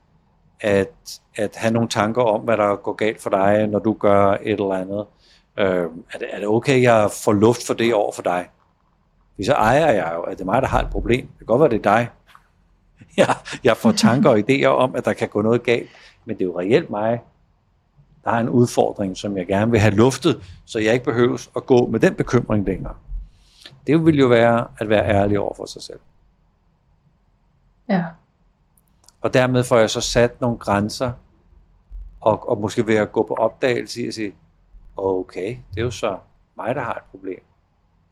[0.64, 4.32] at, at have nogle tanker om, hvad der går galt for dig, når du gør
[4.32, 5.06] et eller andet.
[5.58, 8.50] Øh, er, det, er det okay, jeg får luft for det over for dig?
[9.36, 11.28] Fordi så ejer jeg jo, at det er mig, der har et problem.
[11.28, 12.10] Det kan godt være, det er dig.
[13.18, 15.90] Jeg, jeg får tanker og idéer om, at der kan gå noget galt,
[16.26, 17.22] men det er jo reelt mig,
[18.24, 21.66] der har en udfordring, som jeg gerne vil have luftet, så jeg ikke behøves at
[21.66, 22.94] gå med den bekymring længere.
[23.88, 26.00] Det vil jo være at være ærlig over for sig selv.
[27.90, 28.04] Ja.
[29.24, 31.12] Og dermed får jeg så sat nogle grænser,
[32.22, 34.36] og, og måske ved at gå på opdagelse og sige,
[34.98, 36.18] okay, det er jo så
[36.58, 37.40] mig, der har et problem.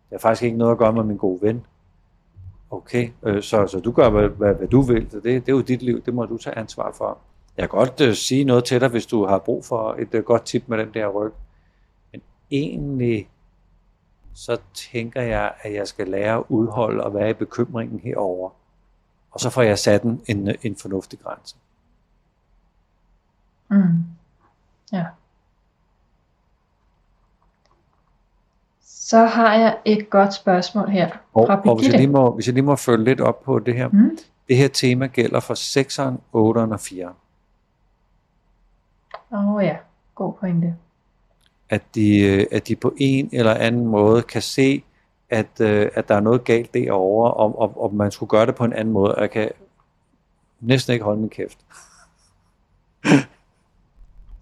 [0.10, 1.66] Det har faktisk ikke noget at gøre med min gode ven.
[2.70, 5.12] Okay, øh, så, så du gør, hvad, hvad, hvad du vil.
[5.12, 7.18] så Det, det er jo dit liv, det må du tage ansvar for.
[7.58, 10.24] Jeg kan godt øh, sige noget til dig, hvis du har brug for et øh,
[10.24, 11.32] godt tip med den der ryg.
[12.12, 12.22] Men
[12.52, 13.30] egentlig,
[14.34, 18.50] så tænker jeg, at jeg skal lære at udholde og være i bekymringen herover.
[19.32, 21.56] Og så får jeg sat en, en, en fornuftig grænse.
[23.70, 24.04] Mm.
[24.92, 25.06] Ja.
[28.82, 32.48] Så har jeg et godt spørgsmål her Og, fra og hvis, jeg lige må, hvis
[32.48, 33.88] jeg lige må følge lidt op på det her.
[33.88, 34.18] Mm.
[34.48, 37.16] Det her tema gælder for 6'eren, 8'eren og 4'eren.
[39.36, 39.78] Åh oh, ja,
[40.16, 40.76] god pointe.
[41.70, 44.84] At de, øh, at de på en eller anden måde kan se,
[45.32, 48.56] at, øh, at der er noget galt derovre, og, og, og man skulle gøre det
[48.56, 49.16] på en anden måde.
[49.16, 49.50] Og jeg kan
[50.60, 51.58] næsten ikke holde min kæft.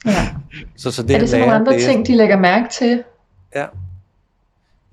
[0.05, 0.35] Ja.
[0.75, 3.03] Så, så det, Er det så at nogle andre det ting, de lægger mærke til?
[3.55, 3.65] Ja.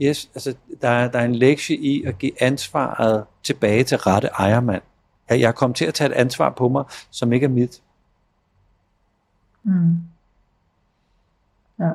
[0.03, 4.29] Yes, altså der er, der er en lektie i at give ansvaret tilbage til rette
[4.29, 4.83] ejermand.
[5.29, 7.83] Jeg, jeg kommet til at tage et ansvar på mig, som ikke er mit.
[9.63, 9.97] Mm.
[11.79, 11.91] Ja.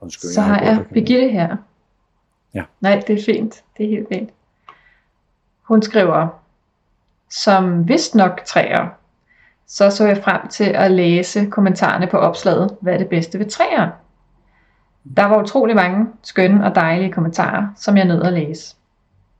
[0.00, 0.84] Undskyld, Så har jeg.
[0.92, 1.56] Birgitte her.
[2.54, 2.62] Ja.
[2.80, 3.64] Nej, det er fint.
[3.76, 4.30] Det er helt fint.
[5.62, 6.28] Hun skriver,
[7.30, 8.88] som vist nok træer,
[9.66, 13.46] så så jeg frem til at læse kommentarerne på opslaget, hvad er det bedste ved
[13.46, 13.88] træer?
[15.16, 18.76] Der var utrolig mange skønne og dejlige kommentarer, som jeg nød at læse.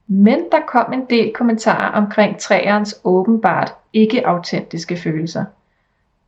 [0.06, 5.44] Men der kom en del kommentarer omkring træernes åbenbart ikke autentiske følelser.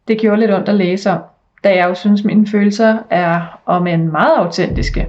[0.09, 1.21] Det gjorde lidt ondt at læse om,
[1.65, 5.09] da jeg jo synes, mine følelser er om en meget autentiske.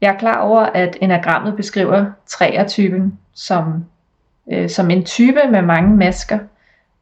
[0.00, 3.84] Jeg er klar over, at enagrammet beskriver træertypen som,
[4.52, 6.38] øh, som en type med mange masker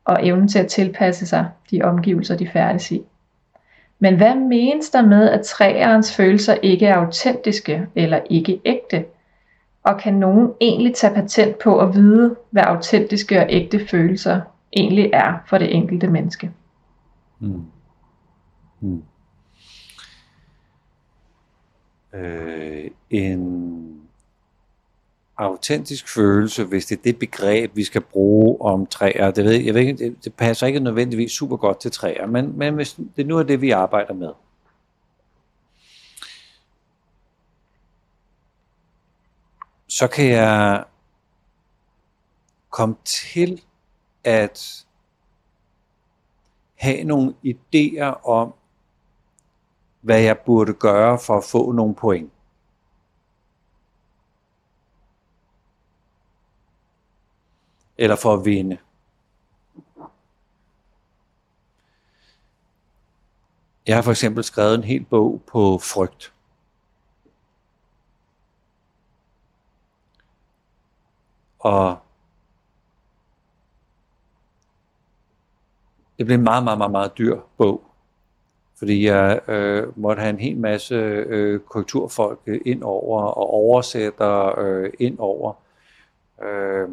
[0.05, 3.03] og evnen til at tilpasse sig de omgivelser, de færdes i.
[3.99, 9.05] Men hvad menes der med, at træerens følelser ikke er autentiske eller ikke ægte?
[9.83, 14.41] Og kan nogen egentlig tage patent på at vide, hvad autentiske og ægte følelser
[14.73, 16.51] egentlig er for det enkelte menneske?
[17.41, 17.63] Mm.
[18.81, 19.03] Mm.
[22.15, 24.03] Øh, en
[25.37, 29.75] autentisk følelse, hvis det er det begreb, vi skal bruge om træer, det, ved, jeg
[29.75, 33.27] ved ikke, det, det passer ikke nødvendigvis super godt til træer, men, men hvis det
[33.27, 34.33] nu er det, vi arbejder med.
[39.89, 40.85] Så kan jeg
[42.71, 43.63] komme til
[44.25, 44.87] at
[46.75, 48.55] have nogle idéer om,
[50.07, 52.33] hvad jeg burde gøre for at få nogle point.
[57.99, 58.79] Eller for at vinde.
[63.87, 66.35] Jeg har for eksempel skrevet en hel bog på frygt.
[71.59, 71.99] Og
[76.19, 77.86] det blev en meget, meget, meget, meget dyr bog.
[78.79, 84.59] Fordi jeg øh, måtte have en hel masse øh, korrekturfolk øh, ind over og oversætter
[84.59, 85.53] øh, ind over.
[86.43, 86.89] Øh,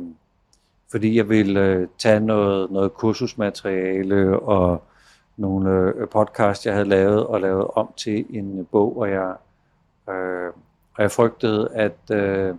[0.91, 4.83] fordi jeg ville øh, tage noget, noget kursusmateriale og
[5.37, 9.35] nogle øh, podcast, jeg havde lavet og lavet om til en øh, bog, og jeg,
[10.09, 10.51] øh,
[10.95, 12.55] og jeg frygtede, at øh,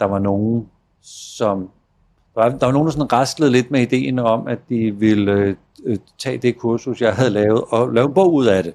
[0.00, 0.70] der var nogen,
[1.02, 1.70] som
[2.40, 5.32] der var, der var nogen, der sådan raslede lidt med ideen om, at de ville
[5.32, 8.74] øh, øh, tage det kursus, jeg havde lavet, og lave en bog ud af det.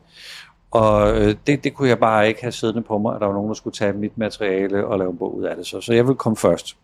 [0.71, 3.33] Og øh, det, det kunne jeg bare ikke have siddende på mig, at der var
[3.33, 5.67] nogen, der skulle tage mit materiale og lave en bog ud af det.
[5.67, 6.77] Så, så jeg ville komme først.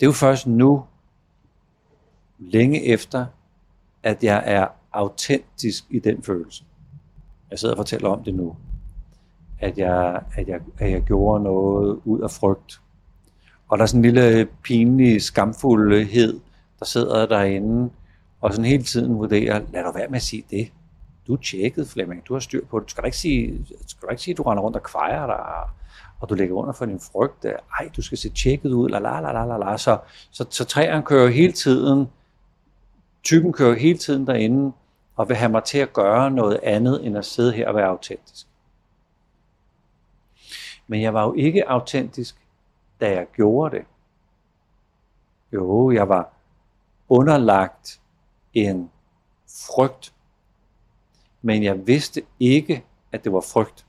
[0.00, 0.84] Det er jo først nu,
[2.38, 3.26] længe efter,
[4.02, 6.64] at jeg er autentisk i den følelse.
[7.50, 8.56] Jeg sidder og fortæller om det nu.
[9.60, 12.80] At jeg, at jeg, at jeg gjorde noget ud af frygt.
[13.68, 16.40] Og der er sådan en lille pinlig skamfuldhed,
[16.78, 17.90] der sidder derinde,
[18.40, 20.72] og sådan hele tiden vurderer, lad dig være med at sige det.
[21.26, 22.22] Du er tjekket, Flemming.
[22.28, 22.86] Du har styr på det.
[22.86, 25.26] Du skal da ikke sige, skal da ikke sige at du render rundt og kvejer
[25.26, 25.70] dig,
[26.20, 27.44] og du ligger under for din frygt.
[27.44, 29.76] Ej, du skal se tjekket ud, la la la la la la.
[29.76, 29.98] Så,
[30.30, 32.08] så, så træerne kører hele tiden,
[33.22, 34.72] typen kører hele tiden derinde,
[35.16, 37.86] og vil have mig til at gøre noget andet, end at sidde her og være
[37.86, 38.46] autentisk.
[40.86, 42.36] Men jeg var jo ikke autentisk,
[43.00, 43.84] da jeg gjorde det.
[45.52, 46.32] Jo, jeg var
[47.08, 48.00] underlagt
[48.54, 48.90] en
[49.66, 50.14] frygt,
[51.42, 53.86] men jeg vidste ikke, at det var frygt.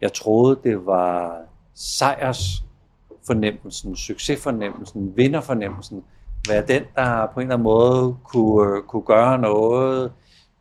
[0.00, 1.42] Jeg troede, det var
[1.74, 6.04] sejrsfornemmelsen, succesfornemmelsen, vinderfornemmelsen,
[6.48, 10.12] være den, der på en eller anden måde kunne, kunne gøre noget,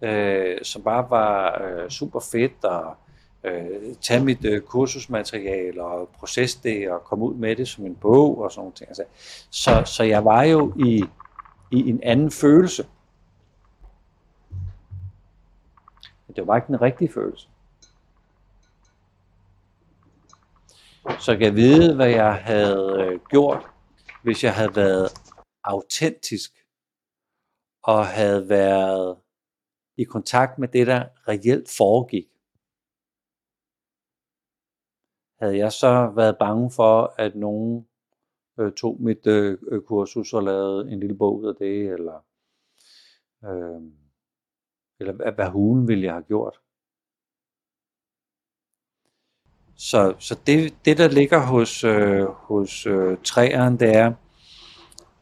[0.02, 2.96] øh, som bare var øh, super fedt, og
[3.46, 7.96] øh, tage mit øh, kursusmateriale og processe det, og komme ud med det som en
[7.96, 8.90] bog og sådan nogle ting.
[8.90, 9.04] Altså,
[9.50, 11.04] så, så jeg var jo i,
[11.72, 12.88] i en anden følelse.
[16.36, 17.50] Det var ikke den rigtige følelse.
[21.20, 23.66] Så jeg kan vide, hvad jeg havde øh, gjort,
[24.24, 25.12] hvis jeg havde været
[25.64, 26.52] autentisk
[27.84, 29.18] og havde været
[29.98, 32.26] i kontakt med det, der reelt foregik.
[35.40, 37.88] Havde jeg så været bange for, at nogen
[38.60, 42.26] øh, tog mit øh, øh, kursus og lavede en lille bog ud af det, eller,
[43.46, 43.82] øh,
[45.00, 46.60] eller hvad, hvad hulen ville jeg have gjort?
[49.78, 54.14] Så, så det, det, der ligger hos, øh, hos øh, træerne, det er,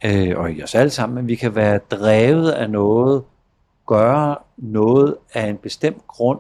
[0.06, 3.26] øh, og i os alle sammen, at vi kan være drevet af noget,
[3.88, 6.40] gøre noget af en bestemt grund,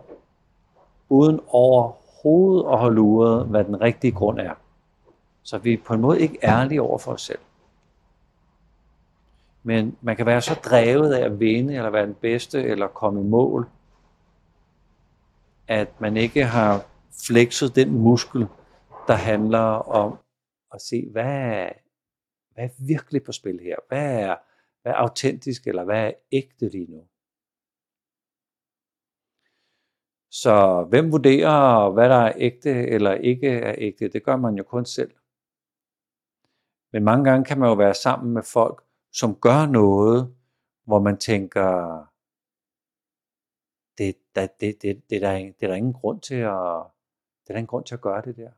[1.10, 4.54] uden over overhovedet at holde uret, hvad den rigtige grund er.
[5.44, 7.40] Så vi er på en måde ikke ærlige over for os selv.
[9.64, 13.22] Men man kan være så drevet af at vinde, eller være den bedste, eller komme
[13.22, 13.70] i mål,
[15.68, 16.86] at man ikke har
[17.28, 18.48] flekset den muskel,
[19.08, 19.60] der handler
[19.90, 20.18] om
[20.74, 21.68] at se, hvad,
[22.54, 23.76] hvad er virkelig på spil her?
[23.88, 24.36] Hvad er,
[24.82, 27.04] hvad er autentisk, eller hvad er ægte lige nu?
[30.34, 34.08] Så hvem vurderer, hvad der er ægte eller ikke er ægte?
[34.08, 35.12] Det gør man jo kun selv.
[36.92, 40.36] Men mange gange kan man jo være sammen med folk, som gør noget,
[40.84, 41.98] hvor man tænker,
[43.98, 46.84] det, det, det, det, det, er der, det er der ingen grund til at,
[47.42, 48.52] det er der ingen grund til at gøre det der.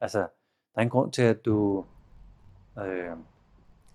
[0.00, 0.26] Altså, der
[0.74, 1.84] er ingen grund til, at du
[2.78, 3.16] øh,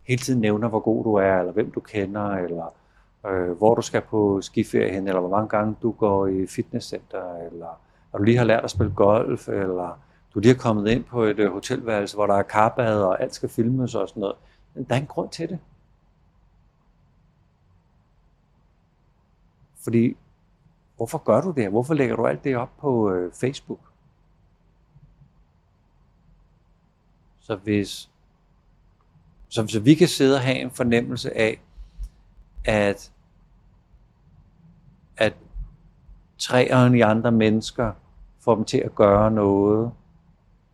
[0.04, 2.81] hele tiden nævner, hvor god du er, eller hvem du kender, eller
[3.28, 7.36] øh, hvor du skal på skiferie hen, eller hvor mange gange du går i fitnesscenter,
[7.36, 7.80] eller
[8.14, 10.00] at du lige har lært at spille golf, eller
[10.34, 13.36] du lige er kommet ind på et øh, hotelværelse, hvor der er karbad, og alt
[13.36, 14.36] skal filmes og sådan noget.
[14.74, 15.60] Men der er en grund til det.
[19.84, 20.18] Fordi,
[20.98, 23.80] hvorfor gør du det Hvorfor lægger du alt det op på øh, Facebook?
[27.40, 28.10] Så hvis
[29.50, 31.62] så, så vi kan sidde og have en fornemmelse af,
[32.66, 33.12] at,
[35.18, 35.34] at
[36.38, 37.92] træerne i andre mennesker
[38.40, 39.92] får dem til at gøre noget,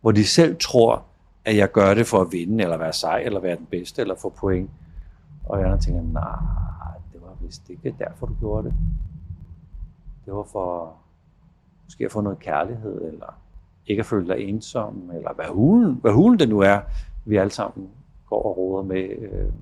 [0.00, 1.04] hvor de selv tror,
[1.44, 4.14] at jeg gør det for at vinde, eller være sej, eller være den bedste, eller
[4.14, 4.70] få point.
[5.44, 8.74] Og jeg tænker, nej, det var vist ikke derfor, du gjorde det.
[10.24, 10.94] Det var for
[11.84, 13.38] måske at få noget kærlighed, eller
[13.86, 16.80] ikke at føle dig ensom, eller hvad hulen, hvad hulen det nu er,
[17.24, 17.88] vi alle sammen
[18.28, 19.52] går og råder med øh,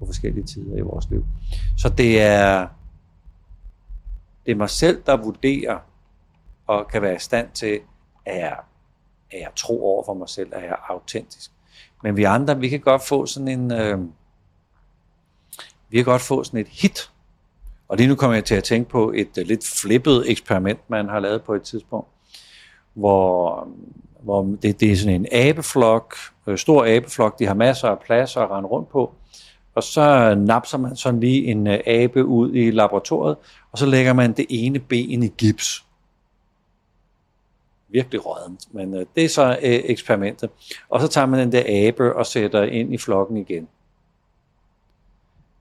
[0.00, 1.24] på forskellige tider i vores liv.
[1.78, 2.66] Så det er,
[4.46, 5.78] det er mig selv, der vurderer
[6.66, 7.80] og kan være i stand til,
[8.26, 8.56] at jeg,
[9.30, 11.50] at jeg tro over for mig selv, at jeg er autentisk.
[12.02, 13.98] Men vi andre, vi kan godt få sådan en, øh,
[15.88, 17.10] vi kan godt få sådan et hit.
[17.88, 21.08] Og lige nu kommer jeg til at tænke på et uh, lidt flippet eksperiment, man
[21.08, 22.08] har lavet på et tidspunkt,
[22.94, 23.68] hvor
[24.22, 26.14] hvor det, det er sådan en abeflok,
[26.46, 29.14] øh, stor abeflok, de har masser af plads at rende rundt på,
[29.74, 33.36] og så napser man sådan lige en øh, abe ud i laboratoriet,
[33.72, 35.84] og så lægger man det ene ben i gips.
[37.88, 40.50] Virkelig rådent, men øh, det er så øh, eksperimentet.
[40.88, 43.68] Og så tager man den der abe og sætter ind i flokken igen.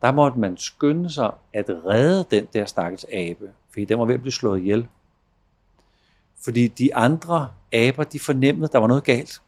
[0.02, 4.14] Der måtte man skynde sig at redde den der stakkels abe, fordi den var ved
[4.14, 4.88] at blive slået ihjel.
[6.44, 9.42] Fordi de andre aber, de fornemmede, at der var noget galt.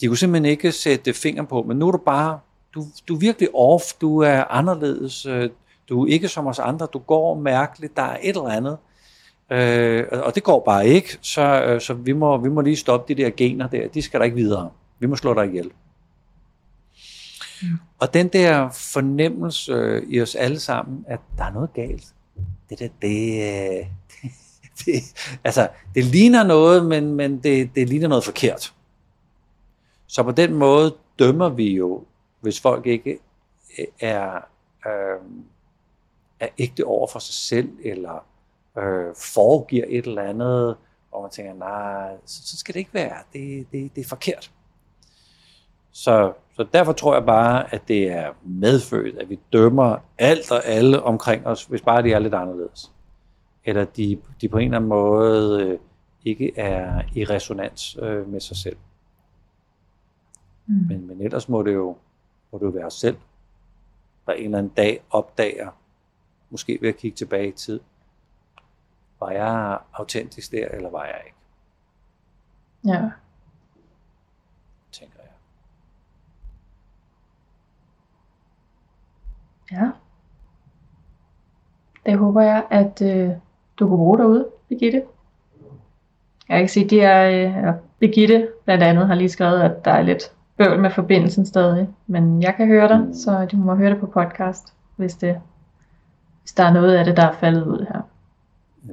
[0.00, 2.40] De kunne simpelthen ikke sætte fingeren på, men nu er du bare,
[2.74, 5.50] du, du er virkelig off, du er anderledes, øh,
[5.88, 8.76] du er ikke som os andre, du går mærkeligt, der er et eller andet.
[9.50, 13.14] Øh, og det går bare ikke, så, øh, så vi, må, vi må lige stoppe
[13.14, 14.70] de der gener der, de skal der ikke videre.
[14.98, 15.70] Vi må slå dig ihjel.
[17.62, 17.68] Mm.
[17.98, 22.14] Og den der fornemmelse øh, i os alle sammen, at der er noget galt,
[22.70, 23.86] det der, det,
[24.84, 24.94] det,
[25.44, 28.74] altså, det ligner noget, men, men det, det ligner noget forkert.
[30.06, 32.04] Så på den måde dømmer vi jo,
[32.40, 33.18] hvis folk ikke
[34.00, 34.40] er,
[34.86, 35.20] øh,
[36.40, 38.26] er ægte over for sig selv, eller
[38.78, 40.76] øh, foregiver et eller andet,
[41.12, 43.16] og man tænker, nej, så, så skal det ikke være.
[43.32, 44.50] Det, det, det er forkert.
[45.92, 50.64] Så, så derfor tror jeg bare, at det er medfødt, at vi dømmer alt og
[50.64, 52.92] alle omkring os, hvis bare de er lidt anderledes
[53.64, 55.78] eller de, de på en eller anden måde øh,
[56.24, 58.76] ikke er i resonans øh, med sig selv.
[60.66, 60.74] Mm.
[60.88, 61.96] Men, men ellers må det jo
[62.52, 63.16] må jo være os selv,
[64.26, 65.70] der en eller anden dag opdager,
[66.50, 67.80] måske ved at kigge tilbage i tid.
[69.20, 71.38] Var jeg autentisk der, eller var jeg ikke?
[72.84, 73.10] Ja.
[74.92, 75.32] Tænker jeg.
[79.72, 79.90] Ja.
[82.06, 83.30] Det håber jeg, at øh,
[83.78, 85.04] du kunne bruge derude, Birgitte.
[86.48, 90.02] Jeg kan sige, de er, øh, Birgitte blandt andet har lige skrevet, at der er
[90.02, 91.88] lidt bøvl med forbindelsen stadig.
[92.06, 95.40] Men jeg kan høre dig, så du må høre det på podcast, hvis, det,
[96.40, 98.00] hvis der er noget af det, der er faldet ud her.
[98.88, 98.92] Ja,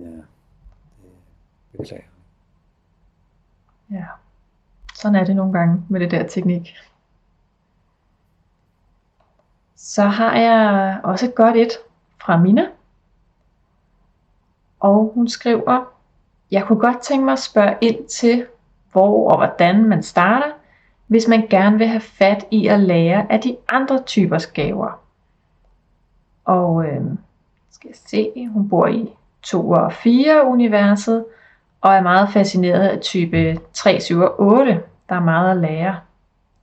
[1.72, 2.04] det beklager.
[3.92, 4.06] Ja.
[4.96, 6.76] Sådan er det nogle gange med det der teknik.
[9.76, 11.72] Så har jeg også et godt et
[12.22, 12.68] fra Mina.
[14.80, 15.94] Og hun skriver,
[16.52, 18.46] jeg kunne godt tænke mig at spørge ind til,
[18.92, 20.52] hvor og hvordan man starter,
[21.08, 25.02] hvis man gerne vil have fat i at lære af de andre typer gaver.
[26.46, 27.02] Og øh,
[27.72, 29.10] skal jeg se, hun bor i
[29.42, 31.26] 2 og 4 universet,
[31.82, 34.84] og er meget fascineret af type 3, 7 og 8.
[35.10, 36.00] Der er meget at lære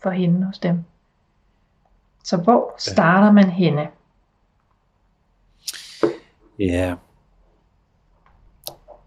[0.03, 0.85] for hende hos dem.
[2.25, 3.89] Så hvor starter man henne?
[6.59, 6.95] Ja.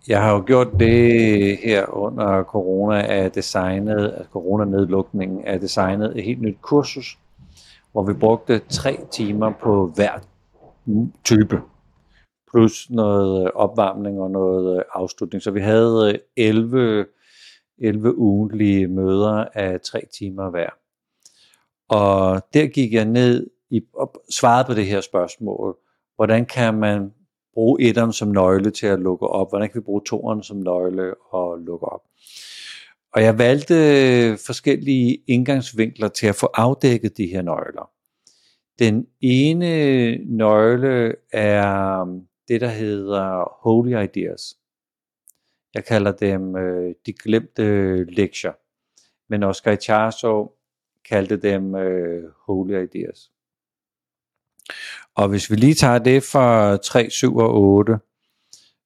[0.08, 6.24] Jeg har jo gjort det her under corona af designet, at coronanedlukningen er designet et
[6.24, 7.18] helt nyt kursus,
[7.91, 10.12] hvor vi brugte tre timer på hver
[11.24, 11.62] type,
[12.51, 15.43] plus noget opvarmning og noget afslutning.
[15.43, 17.05] Så vi havde 11,
[17.78, 20.70] 11 ugentlige møder af tre timer hver.
[21.89, 25.78] Og der gik jeg ned i, og svarede på det her spørgsmål.
[26.16, 27.14] Hvordan kan man
[27.58, 29.51] bruge etteren som nøgle til at lukke op?
[29.51, 32.01] Hvordan kan vi bruge toeren som nøgle og lukke op?
[33.14, 33.74] Og jeg valgte
[34.45, 37.91] forskellige indgangsvinkler til at få afdækket de her nøgler.
[38.80, 39.72] Den ene
[40.18, 42.05] nøgle er
[42.47, 44.58] det, der hedder Holy Ideas.
[45.74, 48.53] Jeg kalder dem øh, de glemte lektier.
[49.30, 50.51] Men Oscar Icharso
[51.10, 53.32] kaldte dem øh, Holy Ideas.
[55.18, 57.99] Og hvis vi lige tager det for 3, 7 og 8,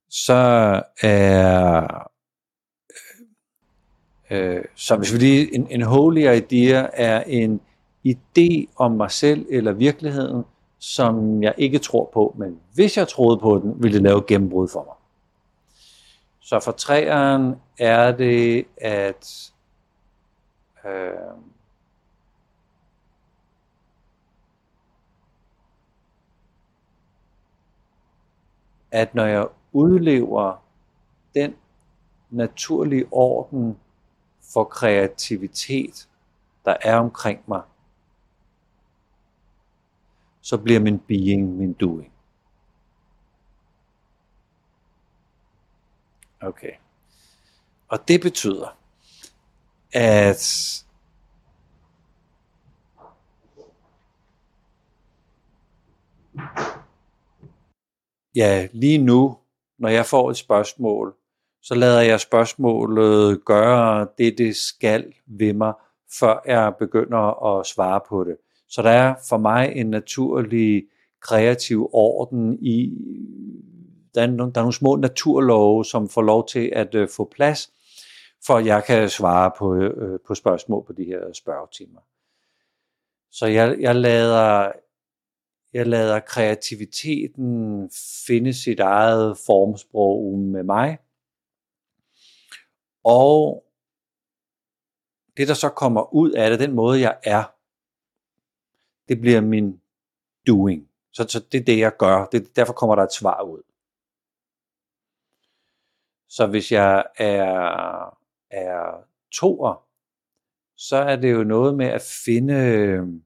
[0.09, 0.33] så
[1.01, 2.07] er
[4.29, 7.61] øh, øh, så hvis vi lige, en, en holy idea er en
[8.07, 10.43] idé om mig selv eller virkeligheden,
[10.79, 14.67] som jeg ikke tror på, men hvis jeg troede på den, ville det lave gennembrud
[14.67, 14.95] for mig.
[16.41, 19.51] Så for træeren er det, at
[20.85, 21.11] øh,
[28.91, 30.63] at når jeg udlever
[31.35, 31.55] den
[32.29, 33.79] naturlige orden
[34.53, 36.09] for kreativitet,
[36.65, 37.61] der er omkring mig,
[40.41, 42.11] så bliver min being min doing.
[46.41, 46.71] Okay.
[47.87, 48.77] Og det betyder,
[49.93, 50.41] at
[58.35, 59.37] ja, lige nu,
[59.79, 61.15] når jeg får et spørgsmål,
[61.61, 65.73] så lader jeg spørgsmålet gøre det, det skal ved mig,
[66.19, 68.37] før jeg begynder at svare på det.
[68.69, 70.83] Så der er for mig en naturlig
[71.21, 72.91] kreativ orden i,
[74.15, 77.31] der er, nogle, der er nogle små naturlove, som får lov til at øh, få
[77.35, 77.71] plads,
[78.45, 81.99] for at jeg kan svare på, øh, på spørgsmål på de her spørgetimer.
[83.31, 84.71] Så jeg, jeg lader
[85.73, 87.89] jeg lader kreativiteten
[88.27, 90.97] finde sit eget formsprog med mig.
[93.03, 93.63] Og
[95.37, 97.43] det, der så kommer ud af det, den måde, jeg er,
[99.07, 99.81] det bliver min
[100.47, 100.89] doing.
[101.11, 102.25] Så, så det er det, jeg gør.
[102.25, 103.61] Det, derfor kommer der et svar ud.
[106.29, 108.17] Så hvis jeg er,
[108.49, 109.87] er toer,
[110.77, 113.23] så er det jo noget med at finde øhm,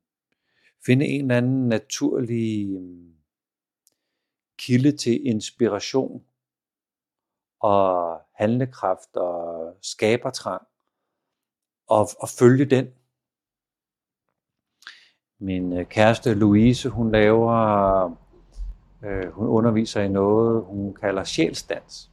[0.86, 3.14] finde en eller anden naturlig øhm,
[4.58, 6.24] kilde til inspiration
[7.60, 10.62] og handlekraft og skabertrang
[11.88, 12.88] og, og følge den.
[15.40, 17.56] Min øh, kæreste Louise, hun laver,
[19.06, 22.12] øh, hun underviser i noget, hun kalder sjælsdans,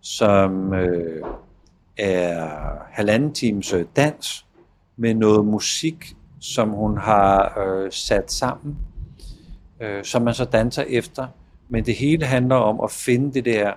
[0.00, 1.24] som øh,
[1.98, 2.48] er
[2.84, 4.46] halvanden times øh, dans
[4.96, 8.78] med noget musik, som hun har øh, sat sammen,
[9.80, 11.26] øh, som man så danser efter.
[11.68, 13.72] Men det hele handler om at finde det der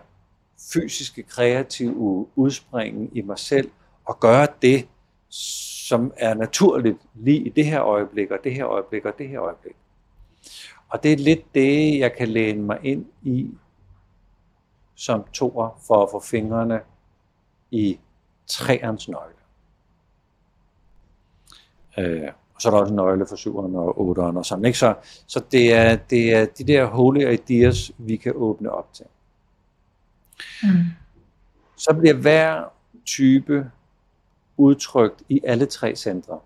[0.73, 3.71] fysiske, kreative udspring i mig selv,
[4.05, 4.87] og gøre det,
[5.29, 9.41] som er naturligt lige i det her øjeblik, og det her øjeblik, og det her
[9.41, 9.75] øjeblik.
[10.89, 13.51] Og det er lidt det, jeg kan læne mig ind i
[14.95, 16.81] som toer for at få fingrene
[17.71, 17.99] i
[18.47, 19.35] træernes nøgle.
[21.97, 22.31] Øh,
[22.63, 24.65] så er der også en nøgle for 7'eren og 8'eren og sådan.
[24.65, 24.77] Ikke?
[24.77, 24.95] Så,
[25.27, 29.05] så det, er, det er de der holy ideas, vi kan åbne op til.
[30.63, 30.69] Mm.
[31.77, 32.63] Så bliver hver
[33.05, 33.71] type
[34.57, 36.39] udtrykt i alle tre centre.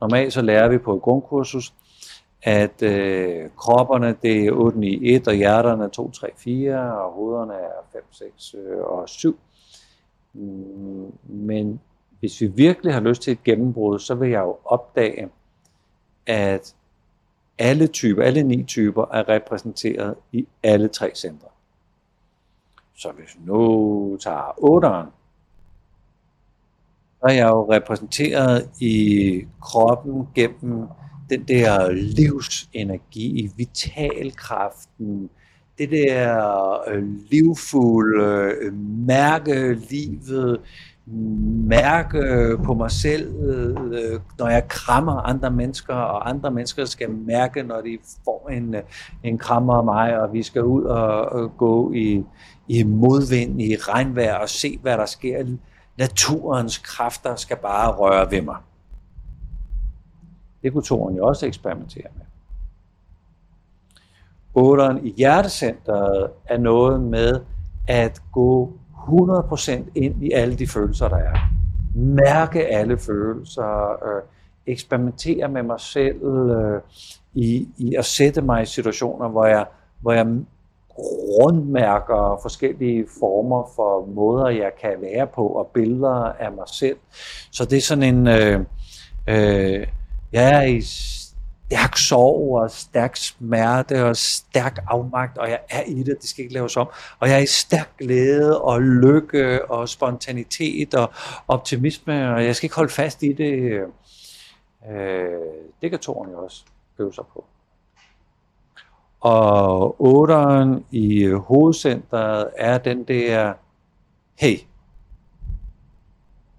[0.00, 1.74] Normalt så lærer vi på et grundkursus,
[2.42, 7.54] at øh, kropperne det er 8, 9, 1, og hjerterne 2, 3, 4, og hovederne
[7.54, 9.38] er 5, 6 øh, og 7.
[10.34, 11.80] Mm, men
[12.20, 15.28] hvis vi virkelig har lyst til et gennembrud, så vil jeg jo opdage,
[16.28, 16.74] at
[17.58, 21.48] alle typer, alle ni typer er repræsenteret i alle tre centre.
[22.96, 25.10] Så hvis nu tager 8'eren,
[27.20, 30.86] så er jeg jo repræsenteret i kroppen gennem
[31.30, 35.30] den der livsenergi, vitalkraften,
[35.78, 38.74] det der øh, livfulde, øh,
[39.06, 40.60] mærke livet,
[41.68, 47.10] mærke øh, på mig selv, øh, når jeg krammer andre mennesker, og andre mennesker skal
[47.10, 48.82] mærke, når de får en, øh,
[49.22, 52.24] en krammer af mig, og vi skal ud og, og gå i,
[52.68, 55.56] i modvind, i regnvejr og se, hvad der sker.
[55.98, 58.56] Naturens kræfter skal bare røre ved mig.
[60.62, 62.24] Det kunne toren jo også eksperimentere med.
[64.54, 67.40] Otteren i hjertecentret er noget med
[67.88, 68.72] at gå
[69.08, 71.38] 100% ind i alle de følelser, der er.
[71.94, 74.22] Mærke alle følelser, øh,
[74.66, 76.80] eksperimentere med mig selv øh,
[77.34, 79.66] i, i at sætte mig i situationer, hvor jeg,
[80.00, 80.26] hvor jeg
[80.98, 86.96] rundmærker forskellige former for måder, jeg kan være på, og billeder af mig selv.
[87.52, 88.60] Så det er sådan en, øh,
[89.28, 89.86] øh,
[90.32, 90.80] jeg er i
[91.68, 96.42] stærk sorg og stærk smerte og stærk afmagt, og jeg er i det, det skal
[96.42, 96.88] ikke laves om.
[97.20, 101.12] Og jeg er i stærk glæde og lykke og spontanitet og
[101.48, 103.82] optimisme, og jeg skal ikke holde fast i det.
[104.90, 105.40] Øh,
[105.80, 106.64] det kan toren jo også
[106.98, 107.44] øve sig på.
[109.20, 113.54] Og otteren i hovedcentret er den der,
[114.34, 114.58] hey,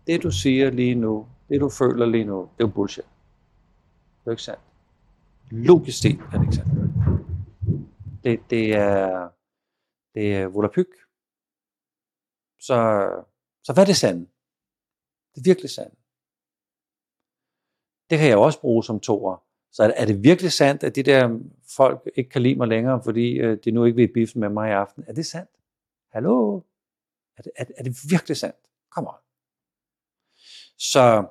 [0.08, 3.06] det du siger lige nu, det du føler lige nu, det er bullshit.
[4.24, 4.60] Det er ikke sandt.
[5.52, 6.76] Logisk set Alexander.
[8.24, 8.40] det.
[8.50, 9.30] Det, er,
[10.14, 10.92] det er volapyk.
[12.60, 12.78] Så,
[13.64, 14.22] så hvad er det sande?
[15.36, 15.94] Det er virkelig sandt.
[18.10, 19.44] Det kan jeg også bruge som toer.
[19.72, 21.40] Så er, er det virkelig sandt, at de der
[21.76, 24.70] folk ikke kan lide mig længere, fordi øh, de nu ikke vil biffe med mig
[24.70, 25.04] i aften?
[25.08, 25.52] Er det sandt?
[26.12, 26.62] Hallo?
[27.38, 28.58] Er det, er, er det virkelig sandt?
[28.90, 29.14] Kom on.
[30.78, 31.28] Så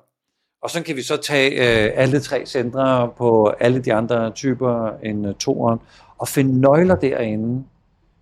[0.61, 4.89] og så kan vi så tage øh, alle tre centre på alle de andre typer
[5.03, 5.79] end uh, toeren,
[6.17, 7.63] og finde nøgler derinde,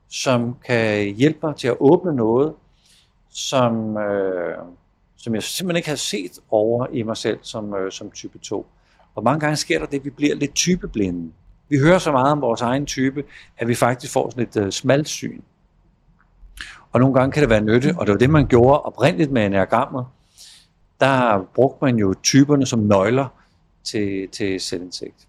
[0.09, 2.53] som kan hjælpe mig til at åbne noget,
[3.29, 4.57] som, øh,
[5.17, 8.67] som jeg simpelthen ikke har set over i mig selv som, øh, som type 2.
[9.15, 11.31] Og mange gange sker der det, at vi bliver lidt typeblinde.
[11.69, 13.23] Vi hører så meget om vores egen type,
[13.57, 15.41] at vi faktisk får sådan et øh, smalt syn.
[16.91, 19.45] Og nogle gange kan det være nyttigt, og det var det, man gjorde oprindeligt med
[19.45, 20.05] enagrammet,
[20.99, 23.27] der brugte man jo typerne som nøgler
[23.83, 25.27] til, til selvindsigt.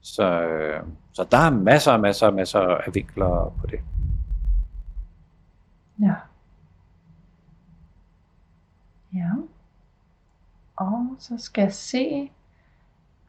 [0.00, 0.82] Så, øh,
[1.12, 3.80] så der er masser og masser og masser af vinkler på det.
[6.00, 6.14] Ja.
[9.14, 9.30] Ja.
[10.76, 12.30] Og så skal jeg se.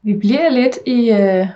[0.02, 1.12] Vi bliver lidt i...
[1.12, 1.48] Øh,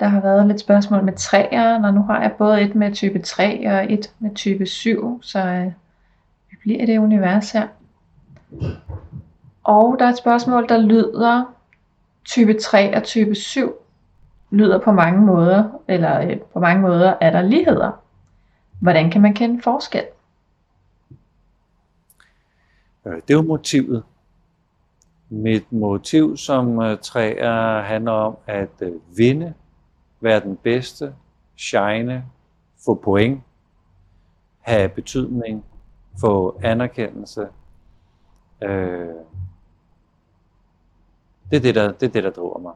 [0.00, 3.18] der har været lidt spørgsmål med træer, og nu har jeg både et med type
[3.18, 5.72] 3 og et med type 7, så øh,
[6.50, 7.68] vi bliver i det univers her.
[9.64, 11.44] Og der er et spørgsmål, der lyder,
[12.24, 13.72] type 3 og type 7
[14.50, 17.90] lyder på mange måder, eller øh, på mange måder er der ligheder.
[18.80, 20.04] Hvordan kan man kende forskel?
[23.06, 24.02] Øh, det er jo motivet.
[25.28, 29.54] Mit motiv som øh, træer handler om at øh, vinde,
[30.20, 31.14] være den bedste,
[31.56, 32.24] shine,
[32.84, 33.42] få point,
[34.60, 35.64] have betydning,
[36.20, 37.48] få anerkendelse,
[38.62, 39.14] Øh,
[41.50, 42.72] det, er det, der, det er det, der driver mig.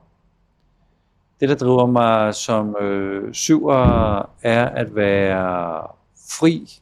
[1.40, 5.86] Det, der driver mig som øh, syver, er at være
[6.30, 6.80] fri,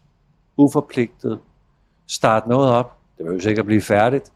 [0.57, 1.40] uforpligtet,
[2.07, 2.98] starte noget op.
[3.18, 4.32] Det vil jo sikkert blive færdigt.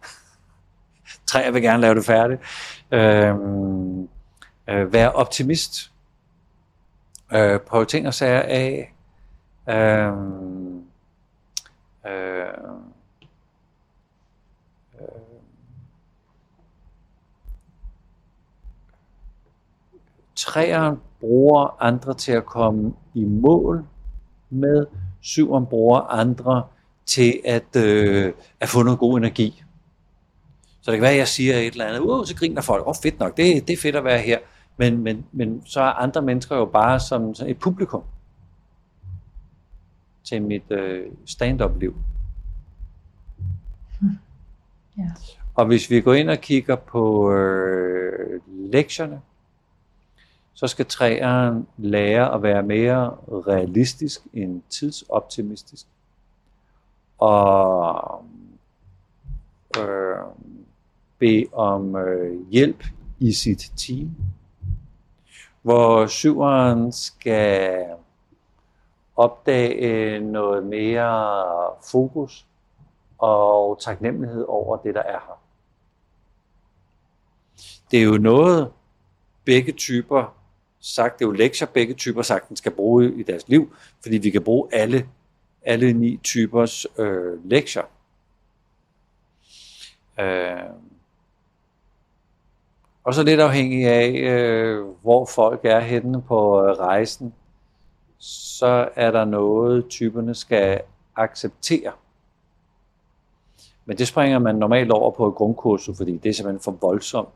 [1.26, 2.40] Tre vil gerne lave det færdigt.
[2.92, 3.34] Øh,
[4.68, 5.92] øh, være optimist.
[7.32, 8.94] Øh, prøve ting og sager af.
[9.68, 10.84] Øhm,
[12.06, 12.48] øh, øh,
[20.48, 23.84] træeren bruger andre til at komme i mål
[24.50, 24.86] med,
[25.20, 26.66] syveren bruger andre
[27.06, 29.62] til at, øh, at få noget god energi.
[30.80, 32.88] Så det kan være, at jeg siger et eller andet, uh, så griner folk, åh
[32.88, 34.38] oh, fedt nok, det, det er fedt at være her.
[34.76, 38.02] Men, men, men så er andre mennesker jo bare som, som et publikum
[40.24, 41.96] til mit øh, stand-up-liv.
[44.00, 44.18] Hmm.
[44.98, 45.10] Ja.
[45.54, 49.20] Og hvis vi går ind og kigger på øh, lektierne,
[50.58, 55.86] så skal træeren lære at være mere realistisk end tidsoptimistisk.
[57.18, 58.24] Og
[59.78, 60.16] øh,
[61.18, 62.84] bede om øh, hjælp
[63.18, 64.10] i sit team.
[65.62, 67.86] Hvor syveren skal
[69.16, 71.36] opdage noget mere
[71.90, 72.46] fokus
[73.18, 75.40] og taknemmelighed over det, der er her.
[77.90, 78.72] Det er jo noget,
[79.44, 80.37] begge typer
[80.80, 84.30] sagt, det er jo lektier, begge typer sagtens skal bruge i deres liv, fordi vi
[84.30, 85.08] kan bruge alle,
[85.62, 87.82] alle ni typers øh, lektier.
[90.20, 90.70] Øh,
[93.04, 97.34] og så lidt afhængig af, øh, hvor folk er henne på øh, rejsen,
[98.18, 100.80] så er der noget, typerne skal
[101.16, 101.92] acceptere.
[103.84, 107.28] Men det springer man normalt over på et grundkursus, fordi det er simpelthen for voldsomt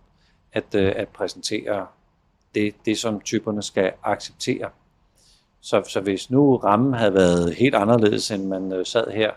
[0.52, 1.86] at, øh, at præsentere
[2.54, 4.70] det, det, som typerne skal acceptere.
[5.60, 9.30] Så, så hvis nu rammen havde været helt anderledes, end man øh, sad her,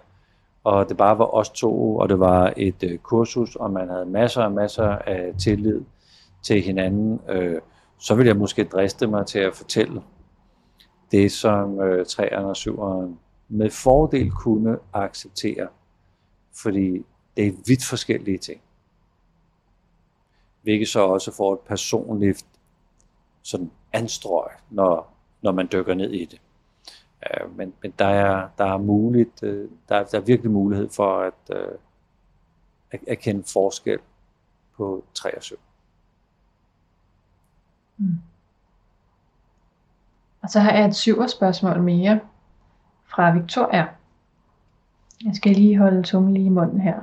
[0.64, 4.06] og det bare var os to, og det var et øh, kursus, og man havde
[4.06, 5.82] masser og masser af tillid
[6.44, 7.62] til hinanden, øh,
[8.00, 10.02] så ville jeg måske driste mig til at fortælle
[11.12, 13.16] det, som øh, 3'eren og 7'eren
[13.50, 15.68] med fordel kunne acceptere,
[16.62, 17.06] fordi
[17.38, 18.62] det er vidt forskellige ting.
[20.62, 22.46] Hvilket så også får et personligt
[23.46, 26.42] sådan anstrøg, når, når man dykker ned i det.
[27.26, 30.90] Øh, men, men der er, der er muligt, øh, der, er, der er virkelig mulighed
[30.90, 31.78] for at, øh,
[32.92, 34.00] at, at kende forskel
[34.78, 35.56] på 3 og 7.
[37.98, 38.18] Mm.
[40.42, 42.20] Og så har jeg et syver spørgsmål mere
[43.06, 43.88] fra Victoria.
[45.26, 47.00] Jeg skal lige holde tungen lige i munden her.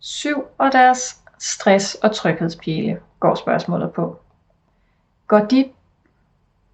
[0.00, 4.22] Syv og deres stress- og tryghedspile går spørgsmålet på.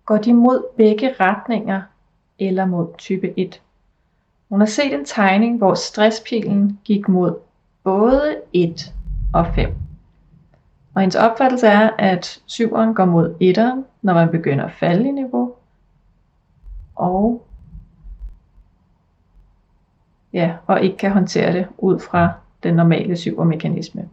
[0.05, 1.83] Går de, mod begge retninger
[2.39, 3.63] eller mod type 1?
[4.49, 7.37] Hun har set en tegning, hvor stresspilen gik mod
[7.85, 8.95] både 1
[9.35, 9.75] og 5.
[10.95, 15.13] Og hendes opfattelse er, at syveren går mod etteren, når man begynder at falde i
[15.13, 15.55] niveau.
[16.97, 17.47] Og
[20.33, 22.33] ja, og ikke kan håndtere det ud fra
[22.63, 24.09] den normale syvermekanisme.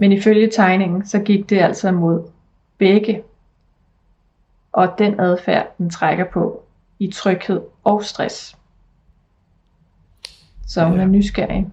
[0.00, 2.24] Men ifølge tegningen, så gik det altså mod
[2.78, 3.22] begge.
[4.76, 6.62] Og den adfærd, den trækker på
[6.98, 8.58] i tryghed og stress.
[10.66, 11.02] Så hun ja.
[11.02, 11.72] er nysgerrig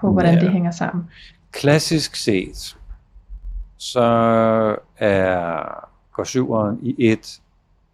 [0.00, 0.40] på, hvordan ja.
[0.40, 1.10] det hænger sammen.
[1.52, 2.76] Klassisk set,
[3.76, 4.02] så
[4.96, 7.40] er, går syveren i et,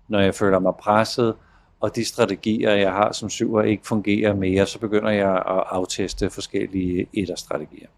[0.09, 1.34] når jeg føler mig presset,
[1.80, 6.30] og de strategier, jeg har som syver, ikke fungerer mere, så begynder jeg at afteste
[6.30, 7.88] forskellige etterstrategier.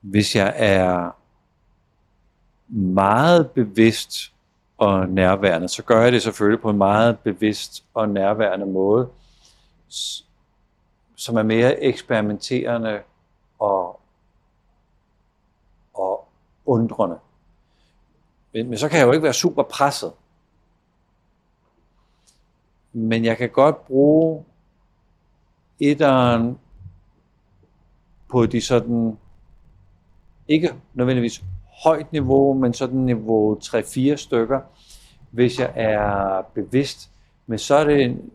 [0.00, 1.10] Hvis jeg er
[2.68, 4.32] meget bevidst
[4.78, 9.08] og nærværende, så gør jeg det selvfølgelig på en meget bevidst og nærværende måde,
[11.16, 13.02] som er mere eksperimenterende
[13.58, 14.00] og,
[15.94, 16.28] og
[16.66, 17.18] undrende.
[18.52, 20.12] Men, men så kan jeg jo ikke være super presset.
[22.92, 24.44] Men jeg kan godt bruge
[25.80, 26.58] etteren
[28.28, 29.18] på de sådan,
[30.48, 31.42] ikke nødvendigvis
[31.84, 34.60] højt niveau, men sådan niveau 3-4 stykker,
[35.30, 37.10] hvis jeg er bevidst.
[37.46, 38.30] Men så er det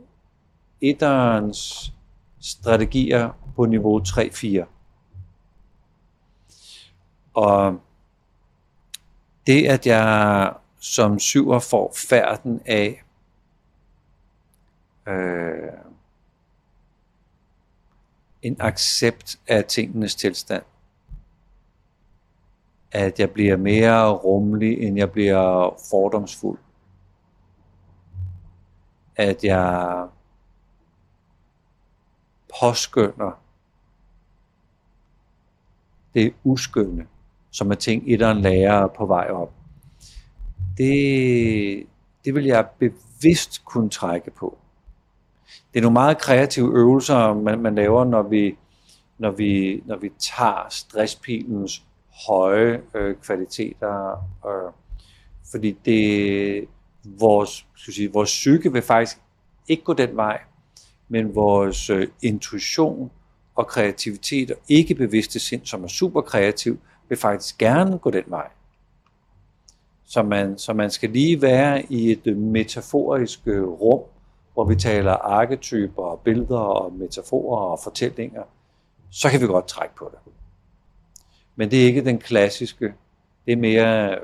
[0.82, 1.94] etterens
[2.40, 4.66] strategier på niveau 3-4.
[7.34, 7.80] Og
[9.48, 13.04] det, at jeg som syver får færden af
[15.08, 15.74] øh,
[18.42, 20.64] en accept af tingenes tilstand.
[22.92, 26.60] At jeg bliver mere rummelig, end jeg bliver fordomsfuld.
[29.16, 30.08] At jeg
[32.60, 33.42] påskynder
[36.14, 37.08] det uskønne,
[37.52, 39.54] som er ting, etteren lærer på vej op.
[40.78, 41.88] Det,
[42.26, 44.58] det vil jeg bevidst kunne trække på.
[45.74, 48.58] Det er nogle meget kreative øvelser, man, man laver, når vi,
[49.18, 51.84] når vi, når vi tager stresspilens
[52.28, 54.12] høje øh, kvaliteter,
[54.48, 54.72] øh,
[55.52, 56.68] fordi det,
[57.04, 59.18] vores, skal sige, vores psyke vil faktisk
[59.68, 60.42] ikke gå den vej,
[61.10, 63.12] men vores øh, intuition
[63.56, 68.24] og kreativitet og ikke bevidste sind, som er super kreativ, vil faktisk gerne gå den
[68.28, 68.48] vej.
[70.06, 74.02] Så man, så man skal lige være i et øh, metaforisk øh, rum,
[74.54, 78.44] hvor vi taler arketyper, billeder og metaforer og fortællinger,
[79.12, 80.34] så kan vi godt trække på det.
[81.62, 82.94] Men det er ikke den klassiske.
[83.46, 84.20] Det er mere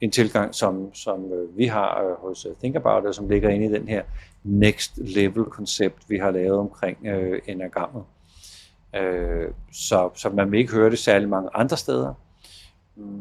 [0.00, 3.48] en tilgang, som, som øh, vi har øh, hos øh, Think About It, som ligger
[3.48, 4.02] inde i den her
[4.44, 8.04] next level koncept, vi har lavet omkring øh, enagrammet.
[8.96, 12.14] Øh, så, så man vil ikke høre det særlig mange andre steder,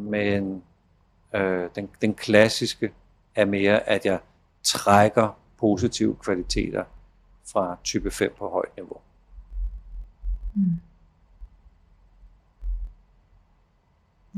[0.09, 0.63] men
[1.35, 2.91] øh, den, den klassiske
[3.35, 4.19] er mere, at jeg
[4.63, 6.83] trækker positive kvaliteter
[7.51, 8.97] fra type 5 på højt niveau.
[10.55, 10.88] Mm.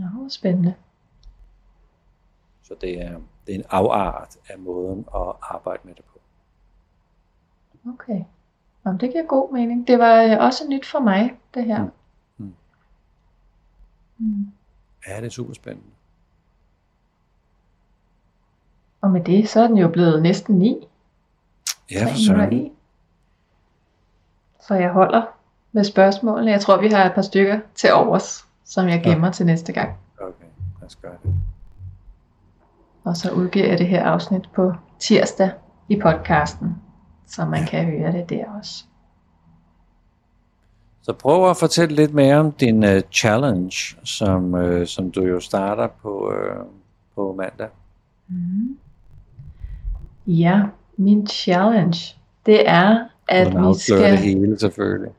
[0.02, 0.74] Nå, spændende.
[2.64, 6.20] Så det er, det er en afart af måden at arbejde med det på.
[7.90, 8.24] Okay.
[8.86, 9.88] Jamen, det giver god mening.
[9.88, 11.84] Det var øh, også nyt for mig, det her.
[11.84, 11.92] Mm.
[12.38, 12.54] Mm.
[14.18, 14.52] Mm.
[15.08, 15.90] Ja, det er super spændende.
[19.02, 20.88] Og med det, så er den jo blevet næsten 9.
[21.92, 22.72] Ja, for søren.
[24.60, 25.24] Så jeg holder
[25.72, 26.52] med spørgsmålene.
[26.52, 29.32] Jeg tror, vi har et par stykker til overs, som jeg gemmer ja.
[29.32, 29.98] til næste gang.
[30.22, 30.46] Okay,
[30.80, 31.34] lad os gøre det.
[33.04, 35.52] Og så udgiver jeg det her afsnit på tirsdag
[35.90, 36.76] i podcasten,
[37.28, 38.84] så man kan høre det der også.
[41.02, 45.40] Så prøv at fortælle lidt mere om din uh, challenge, som, uh, som du jo
[45.40, 46.66] starter på, uh,
[47.16, 47.68] på mandag.
[48.28, 48.78] Mm.
[50.28, 50.62] Ja,
[50.98, 52.16] min challenge,
[52.46, 54.12] det er, at vi skal...
[54.12, 55.12] det hele selvfølgelig.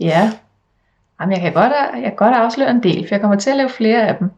[0.00, 0.32] Ja,
[1.22, 3.56] Jamen, jeg, kan godt, jeg kan godt afsløre en del, for jeg kommer til at
[3.56, 4.30] lave flere af dem.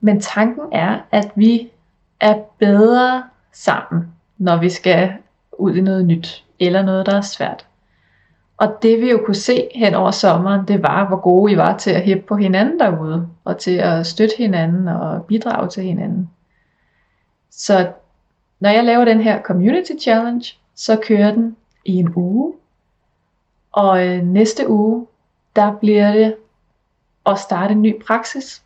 [0.00, 1.70] Men tanken er, at vi
[2.20, 4.08] er bedre sammen,
[4.38, 5.12] når vi skal
[5.58, 7.66] ud i noget nyt, eller noget, der er svært.
[8.56, 11.76] Og det vi jo kunne se hen over sommeren, det var, hvor gode I var
[11.76, 16.30] til at hæppe på hinanden derude, og til at støtte hinanden og bidrage til hinanden.
[17.50, 17.92] Så
[18.60, 22.54] når jeg laver den her Community Challenge, så kører den i en uge.
[23.72, 25.06] Og øh, næste uge,
[25.56, 26.34] der bliver det
[27.26, 28.62] at starte en ny praksis.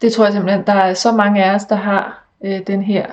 [0.00, 3.06] Det tror jeg simpelthen, der er så mange af os, der har øh, den her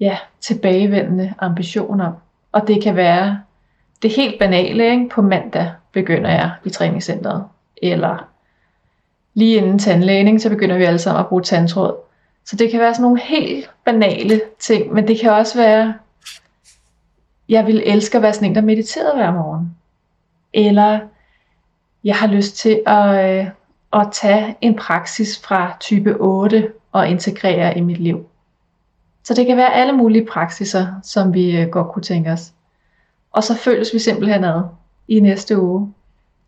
[0.00, 2.12] ja, tilbagevendende ambition om.
[2.52, 3.40] Og det kan være
[4.02, 5.08] det helt banale, ikke?
[5.08, 7.44] på mandag begynder jeg i træningscenteret.
[7.82, 8.28] Eller
[9.34, 11.96] lige inden tandlægning, så begynder vi alle sammen at bruge tandtråd.
[12.44, 15.94] Så det kan være sådan nogle helt banale ting, men det kan også være,
[17.48, 19.76] jeg vil elske at være sådan en, der mediterer hver morgen.
[20.52, 21.00] Eller
[22.04, 23.46] jeg har lyst til at, øh,
[23.92, 28.26] at tage en praksis fra type 8 og integrere i mit liv.
[29.24, 32.52] Så det kan være alle mulige praksiser, som vi øh, godt kunne tænke os.
[33.32, 34.62] Og så følges vi simpelthen ad
[35.08, 35.94] i næste uge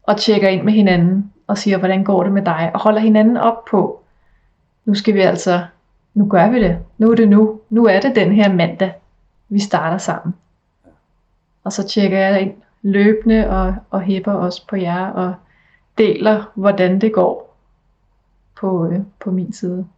[0.03, 3.37] og tjekker ind med hinanden og siger, hvordan går det med dig, og holder hinanden
[3.37, 4.03] op på,
[4.85, 5.65] nu skal vi altså,
[6.15, 8.93] nu gør vi det, nu er det nu, nu er det den her mandag,
[9.49, 10.35] vi starter sammen.
[11.65, 15.35] Og så tjekker jeg ind løbende og, og hæpper også på jer og
[15.99, 17.57] deler, hvordan det går
[18.55, 19.89] på, øh, på min side.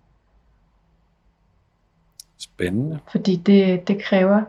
[2.39, 2.99] Spændende.
[3.13, 4.43] Fordi det, det kræver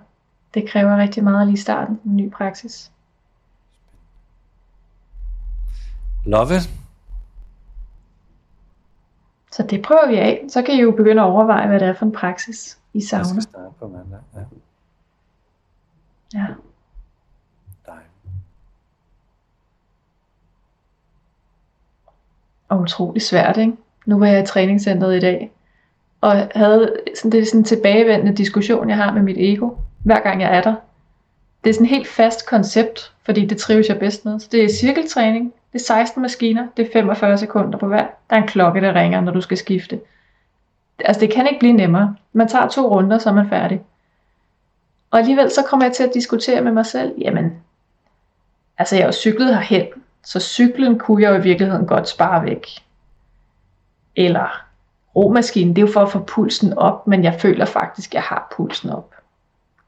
[0.55, 2.91] det kræver rigtig meget lige i starten, en ny praksis.
[6.25, 6.69] Love it.
[9.51, 10.45] Så det prøver vi af.
[10.49, 13.25] Så kan I jo begynde at overveje, hvad det er for en praksis, I savner.
[13.25, 14.39] Jeg skal starte på mandag, ja.
[16.33, 16.47] Ja.
[17.85, 18.11] Dejligt.
[22.69, 23.73] Og utrolig svært, ikke?
[24.05, 25.51] Nu var jeg i træningscenteret i dag,
[26.21, 29.69] og havde sådan, det er sådan en tilbagevendende diskussion, jeg har med mit ego
[30.03, 30.75] hver gang jeg er der.
[31.63, 34.39] Det er sådan et helt fast koncept, fordi det trives jeg bedst med.
[34.39, 38.07] Så det er cirkeltræning, det er 16 maskiner, det er 45 sekunder på hver.
[38.29, 39.99] Der er en klokke, der ringer, når du skal skifte.
[40.99, 42.15] Altså det kan ikke blive nemmere.
[42.33, 43.81] Man tager to runder, så er man færdig.
[45.11, 47.53] Og alligevel så kommer jeg til at diskutere med mig selv, jamen,
[48.77, 49.87] altså jeg har jo cyklet herhen,
[50.25, 52.67] så cyklen kunne jeg jo i virkeligheden godt spare væk.
[54.15, 54.65] Eller
[55.15, 58.21] romaskinen, det er jo for at få pulsen op, men jeg føler faktisk, at jeg
[58.21, 59.15] har pulsen op.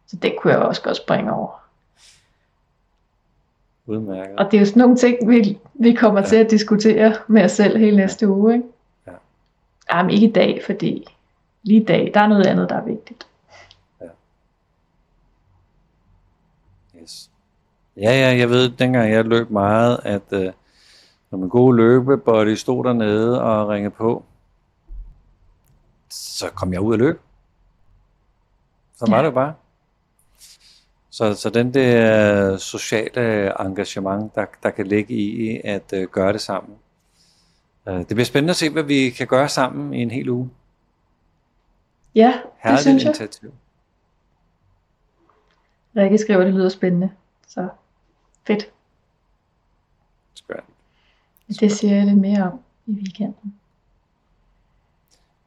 [0.07, 1.63] Så det kunne jeg også godt springe over.
[3.85, 4.35] Udmærket.
[4.39, 6.25] Og det er jo sådan nogle ting, vi, vi kommer ja.
[6.25, 8.53] til at diskutere med os selv hele næste uge.
[8.53, 8.65] Ikke?
[9.07, 9.11] Ja.
[9.93, 11.05] Jamen ikke i dag, fordi
[11.63, 13.26] lige i dag, der er noget andet, der er vigtigt.
[17.97, 18.11] Ja.
[18.11, 20.51] Ja, jeg ved, dengang jeg løb meget, at øh,
[21.31, 24.23] når min gode løbebody stod dernede og ringede på,
[26.09, 27.21] så kom jeg ud og løb.
[28.95, 29.21] Så var Ja.
[29.21, 29.53] det jo bare.
[31.09, 36.41] Så, så den der sociale engagement, der, der kan ligge i at øh, gøre det
[36.41, 36.75] sammen.
[37.87, 40.49] Øh, det bliver spændende at se, hvad vi kan gøre sammen i en hel uge.
[42.15, 43.09] Ja, det Herligt synes jeg.
[43.09, 43.53] initiativ.
[45.95, 47.11] Rikke skriver, at det lyder spændende.
[47.47, 47.67] Så
[48.47, 48.71] fedt.
[50.33, 50.63] Skønt.
[51.59, 53.53] Det siger jeg lidt mere om i weekenden.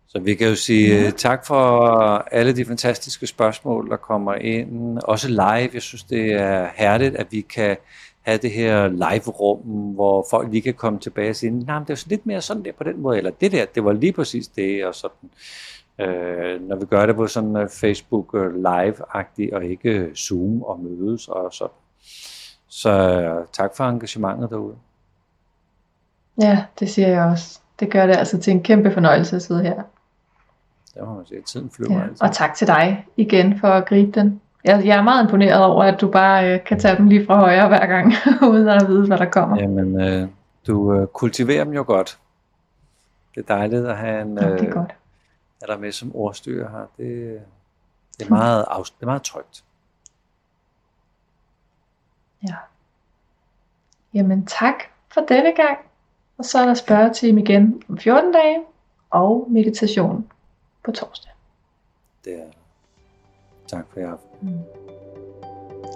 [0.09, 1.03] Så vi kan jo sige Ja.
[1.03, 1.11] ja.
[1.11, 1.87] tak for
[2.33, 4.99] alle de fantastiske spørgsmål, der kommer ind.
[4.99, 5.71] Også live.
[5.75, 7.77] Jeg synes, det er herligt, at vi kan
[8.23, 9.61] have det her live-rum,
[9.95, 12.65] hvor folk lige kan komme tilbage og sige, nej, men det er lidt mere sådan
[12.65, 15.31] der på den måde, eller det der, det var lige præcis det, og sådan.
[15.99, 20.81] Øh, når vi gør det på sådan uh, Facebook uh, live-agtigt, og ikke Zoom og
[20.81, 21.75] mødes og sådan.
[22.71, 24.75] Så tak for engagementet derude.
[26.41, 27.61] Ja, det siger jeg også.
[27.81, 29.83] Det gør det altså til en kæmpe fornøjelse at sidde her.
[30.95, 32.03] Det må man sige, tiden flyver Ja.
[32.03, 32.23] altid.
[32.23, 34.41] Og tak til dig igen for at gribe den.
[34.65, 37.39] Jeg, jeg er meget imponeret over, at du bare øh, kan tage dem lige fra
[37.39, 38.13] højre hver gang,
[38.53, 39.57] uden at vide, hvad der kommer.
[39.61, 40.29] Jamen, øh,
[40.67, 42.19] du øh, kultiverer dem jo godt.
[43.35, 44.91] Det er dejligt at have en, Ja, det er øh, godt.
[45.63, 46.87] er der med som ordstyr her.
[46.97, 47.41] Det,
[48.19, 49.65] det, er meget det er meget trygt.
[52.49, 52.57] Ja.
[54.15, 54.75] Jamen tak
[55.09, 55.79] for denne gang.
[56.39, 58.63] Og så er der spørgetime igen om 14 dage,
[59.11, 60.31] og meditation
[60.85, 61.33] på torsdag.
[62.25, 62.51] Det er,
[63.67, 64.65] tak for i aften.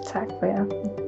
[0.05, 1.04] Tak for jer.